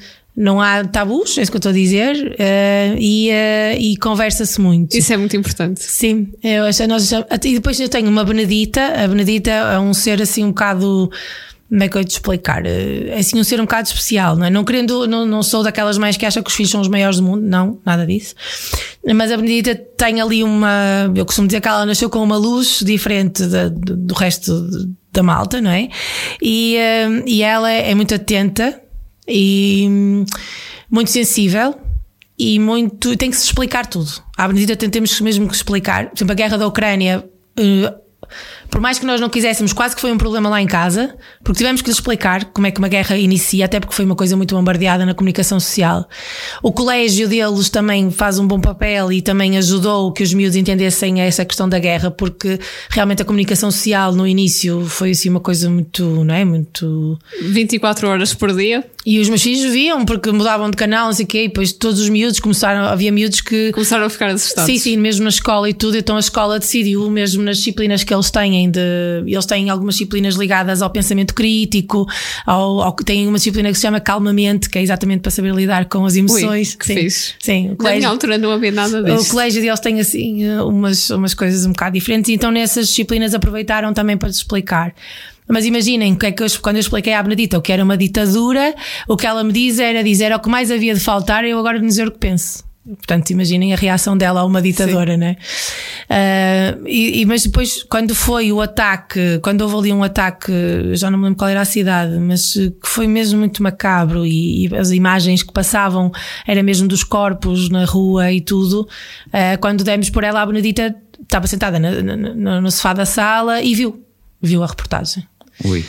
[0.40, 4.60] Não há tabus, é isso que eu estou a dizer, eh, e, eh, e conversa-se
[4.60, 4.96] muito.
[4.96, 5.82] Isso é muito importante.
[5.82, 8.80] Sim, eu acho, nós achamos- e depois eu tenho uma Benedita.
[9.02, 11.10] A Benedita é um ser assim um bocado
[11.68, 12.64] como é que eu te explicar?
[12.64, 14.50] É assim, um ser um bocado especial, não é?
[14.50, 17.16] Não querendo, não, não sou daquelas mães que acham que os filhos são os maiores
[17.18, 18.34] do mundo, não, nada disso.
[19.12, 22.80] Mas a Benedita tem ali uma, eu costumo dizer que ela nasceu com uma luz
[22.86, 24.66] diferente da, do, do resto
[25.12, 25.88] da malta, não é?
[26.40, 28.80] E, eh, e ela é muito atenta
[29.28, 30.24] e hum,
[30.90, 31.74] muito sensível
[32.38, 34.10] e muito, tem que se explicar tudo.
[34.36, 36.10] À Benedita temos mesmo que explicar.
[36.10, 37.94] Por exemplo, a guerra da Ucrânia, eh,
[38.70, 41.58] por mais que nós não quiséssemos, quase que foi um problema lá em casa, porque
[41.58, 44.36] tivemos que lhe explicar como é que uma guerra inicia, até porque foi uma coisa
[44.36, 46.08] muito bombardeada na comunicação social.
[46.62, 51.20] O colégio deles também faz um bom papel e também ajudou que os miúdos entendessem
[51.20, 52.58] essa questão da guerra, porque
[52.90, 56.44] realmente a comunicação social no início foi assim uma coisa muito, não é?
[56.44, 57.18] Muito.
[57.42, 58.84] 24 horas por dia.
[59.06, 61.72] E os meus filhos viam, porque mudavam de canal, não sei o quê, e depois
[61.72, 63.72] todos os miúdos começaram, havia miúdos que.
[63.72, 64.70] Começaram a ficar assustados.
[64.70, 68.12] Sim, sim, mesmo na escola e tudo, então a escola decidiu, mesmo nas disciplinas que
[68.12, 68.80] eles têm, de,
[69.26, 72.06] eles têm algumas disciplinas ligadas ao pensamento crítico,
[72.46, 75.84] ao, ao têm uma disciplina que se chama calmamente, que é exatamente para saber lidar
[75.84, 76.72] com as emoções.
[76.72, 77.34] Ui, que sim, fixe.
[77.38, 77.66] sim.
[77.66, 79.30] O Na colégio, minha altura não havia nada o disso.
[79.30, 83.92] colégio deles tem assim umas, umas coisas um bocado diferentes, e então nessas disciplinas aproveitaram
[83.92, 84.94] também para explicar.
[85.50, 87.96] Mas imaginem que é que eu, quando eu expliquei à Benedita o que era uma
[87.96, 88.74] ditadura,
[89.08, 91.80] o que ela me diz era dizer o que mais havia de faltar, eu agora
[91.80, 92.67] dizer o que penso.
[92.96, 95.36] Portanto, imaginem a reação dela a uma ditadora, né?
[96.08, 100.50] Ah, e, e- mas depois, quando foi o ataque, quando houve ali um ataque,
[100.94, 104.66] já não me lembro qual era a cidade, mas que foi mesmo muito macabro e,
[104.68, 106.10] e as imagens que passavam
[106.46, 108.88] era mesmo dos corpos na rua e tudo.
[109.32, 113.04] ah, quando demos por ela, a Benedita estava sentada na- na- na- no sofá da
[113.04, 114.02] sala e viu,
[114.40, 115.26] viu a reportagem.
[115.64, 115.84] Ui.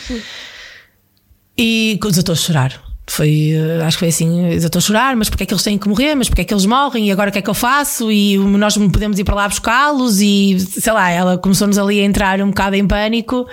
[1.57, 2.88] E desatou a chorar.
[3.12, 5.80] Foi, eh, acho que foi assim, desatou a chorar, mas porque é que eles têm
[5.80, 7.55] que morrer, mas porque é que eles morrem e agora o que é que eu
[7.55, 8.12] faço?
[8.12, 12.39] E nós podemos ir para lá buscá-los e sei lá, ela começou-nos ali a entrar
[12.39, 13.47] um bocado em pânico.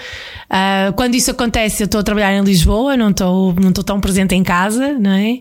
[0.51, 3.99] Ah, quando isso acontece, eu estou a trabalhar em Lisboa, não estou, não estou tão
[3.99, 5.41] presente em casa, não é?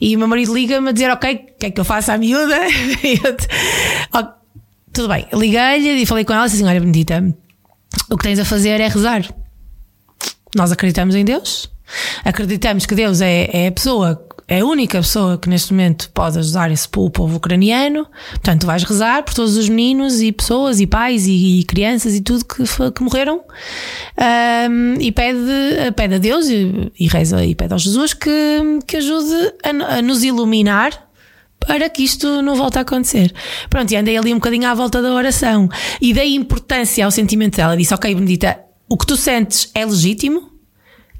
[0.00, 2.16] E o meu marido liga-me a dizer, ok, o que é que eu faço à
[2.16, 2.56] miúda?
[3.04, 3.48] Eu te-
[4.14, 4.24] "Oh,
[4.94, 7.22] tudo bem, liguei-lhe e falei com ela assim, olha Benedita,
[8.10, 9.22] o que tens a fazer é rezar.
[10.54, 11.70] Nós acreditamos em Deus,
[12.24, 16.38] acreditamos que Deus é, é a pessoa, é a única pessoa que neste momento pode
[16.38, 18.06] ajudar esse o povo ucraniano.
[18.30, 22.20] Portanto, vais rezar por todos os meninos e pessoas e pais e, e crianças e
[22.20, 22.62] tudo que,
[22.92, 23.42] que morreram
[24.16, 28.30] Ahm, e pede, pede a Deus e, e reza e pede ao Jesus que,
[28.86, 31.08] que ajude a, a nos iluminar
[31.58, 33.32] para que isto não volte a acontecer.
[33.70, 35.68] Pronto, e andei ali um bocadinho à volta da oração
[36.00, 37.76] e dei importância ao sentimento dela.
[37.76, 40.51] Disse: Ok, Benedita, o que tu sentes é legítimo.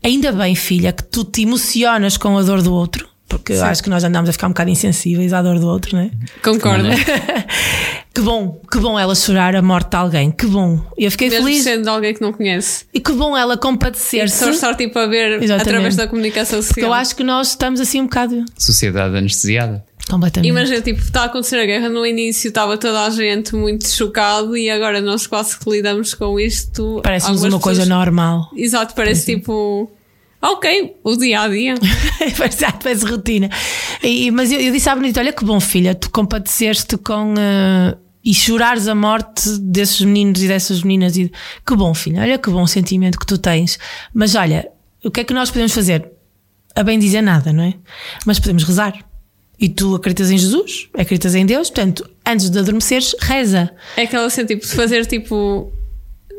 [0.05, 3.83] Ainda bem, filha, que tu te emocionas com a dor do outro, porque eu acho
[3.83, 6.11] que nós andamos a ficar um bocado insensíveis à dor do outro, não é?
[6.43, 6.89] Concordo.
[8.15, 10.81] que bom, que bom ela chorar a morte de alguém, que bom.
[10.99, 12.85] Eu fiquei Mesmo feliz sendo de alguém que não conhece.
[12.93, 14.49] e que bom ela Só compadecer-se.
[14.51, 15.69] estar tipo a ver Exatamente.
[15.69, 16.93] através da comunicação Porque eu social.
[16.95, 19.85] acho que nós estamos assim um bocado Sociedade anestesiada.
[20.17, 20.49] Completamente.
[20.49, 24.57] Imagina, tipo, está a acontecer a guerra no início, estava toda a gente muito chocado
[24.57, 27.01] e agora nós quase que lidamos com isto.
[27.03, 28.49] Parece-nos uma coisa pessoas- normal.
[28.57, 29.91] Exato, parece tipo.
[30.41, 31.75] Ok, o dia a dia.
[32.37, 33.49] Parece parece rotina.
[34.03, 37.35] E- mas eu, eu disse à Benedita: Olha que bom, filha, tu compadeceste com.
[37.39, 41.17] eh, e chorares a morte desses meninos e dessas meninas.
[41.17, 41.31] E,
[41.67, 43.79] que bom, filha, olha que bom sentimento que tu tens.
[44.13, 44.69] Mas olha,
[45.05, 46.09] o que é que nós podemos fazer?
[46.75, 47.75] A bem dizer nada, não é?
[48.27, 48.95] Mas podemos rezar.
[49.63, 53.71] E tu acreditas em Jesus, acreditas em Deus, portanto, antes de adormeceres, reza.
[53.97, 55.73] É aquela cena tipo de fazer tipo.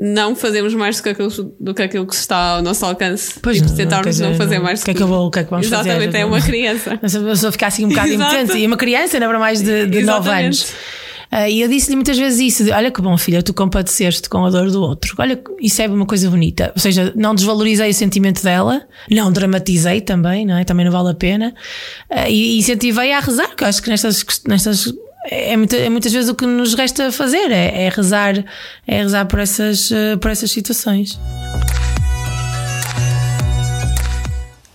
[0.02, 3.40] Não fazemos mais do que aquilo, do que, aquilo que está ao nosso alcance.
[3.42, 5.28] Pois tipo, não, tentarmos dizer, não fazer não- mais o que é que eu vou-
[5.28, 5.90] o que é que vamos fazer?
[5.92, 7.00] Exatamente, é uma criança.
[7.02, 8.58] Mas a pessoa fica assim um bocado impotente.
[8.58, 10.46] E uma criança, não é para mais de, de 9 Exatamente.
[10.46, 10.74] anos.
[11.36, 14.46] Ah, e eu disse-lhe muitas vezes isso: de, olha que bom, filha, tu compadeceste com
[14.46, 15.16] a dor do outro.
[15.18, 16.72] Olha, isso é uma coisa bonita.
[16.76, 20.64] Ou seja, não desvalorizei o sentimento dela, não dramatizei também, não é?
[20.64, 21.56] Também não vale a pena.
[22.08, 24.24] Ah, e incentivei a rezar, que eu acho que nestas.
[24.48, 24.94] nestas
[25.26, 28.36] é, muita- é muitas vezes o que nos resta fazer, é, é rezar,
[28.86, 31.20] é rezar por essas, ah, por essas situações.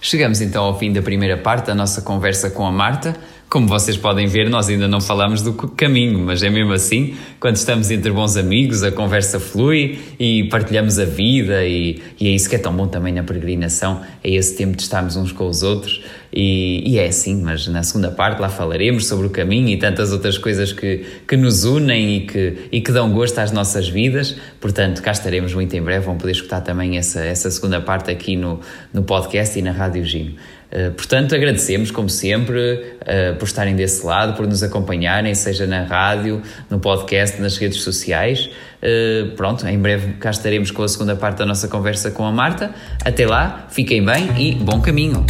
[0.01, 3.15] Chegamos então ao fim da primeira parte da nossa conversa com a Marta.
[3.49, 7.57] Como vocês podem ver, nós ainda não falamos do caminho, mas é mesmo assim, quando
[7.57, 12.47] estamos entre bons amigos, a conversa flui e partilhamos a vida, e, e é isso
[12.47, 15.63] que é tão bom também na peregrinação, é esse tempo de estarmos uns com os
[15.63, 16.03] outros.
[16.31, 20.13] E, e é assim, mas na segunda parte lá falaremos sobre o caminho e tantas
[20.13, 24.37] outras coisas que, que nos unem e que, e que dão gosto às nossas vidas.
[24.61, 28.37] Portanto, cá estaremos muito em breve, vão poder escutar também essa, essa segunda parte aqui
[28.37, 28.61] no,
[28.93, 30.35] no podcast e na Rádio Gino.
[30.71, 35.83] Uh, portanto, agradecemos, como sempre, uh, por estarem desse lado, por nos acompanharem, seja na
[35.83, 38.51] rádio, no podcast, nas redes sociais.
[38.83, 42.33] Uh, pronto, em breve cá estaremos com a segunda parte da nossa conversa com a
[42.33, 42.71] Marta.
[43.05, 45.25] Até lá, fiquem bem e bom caminho!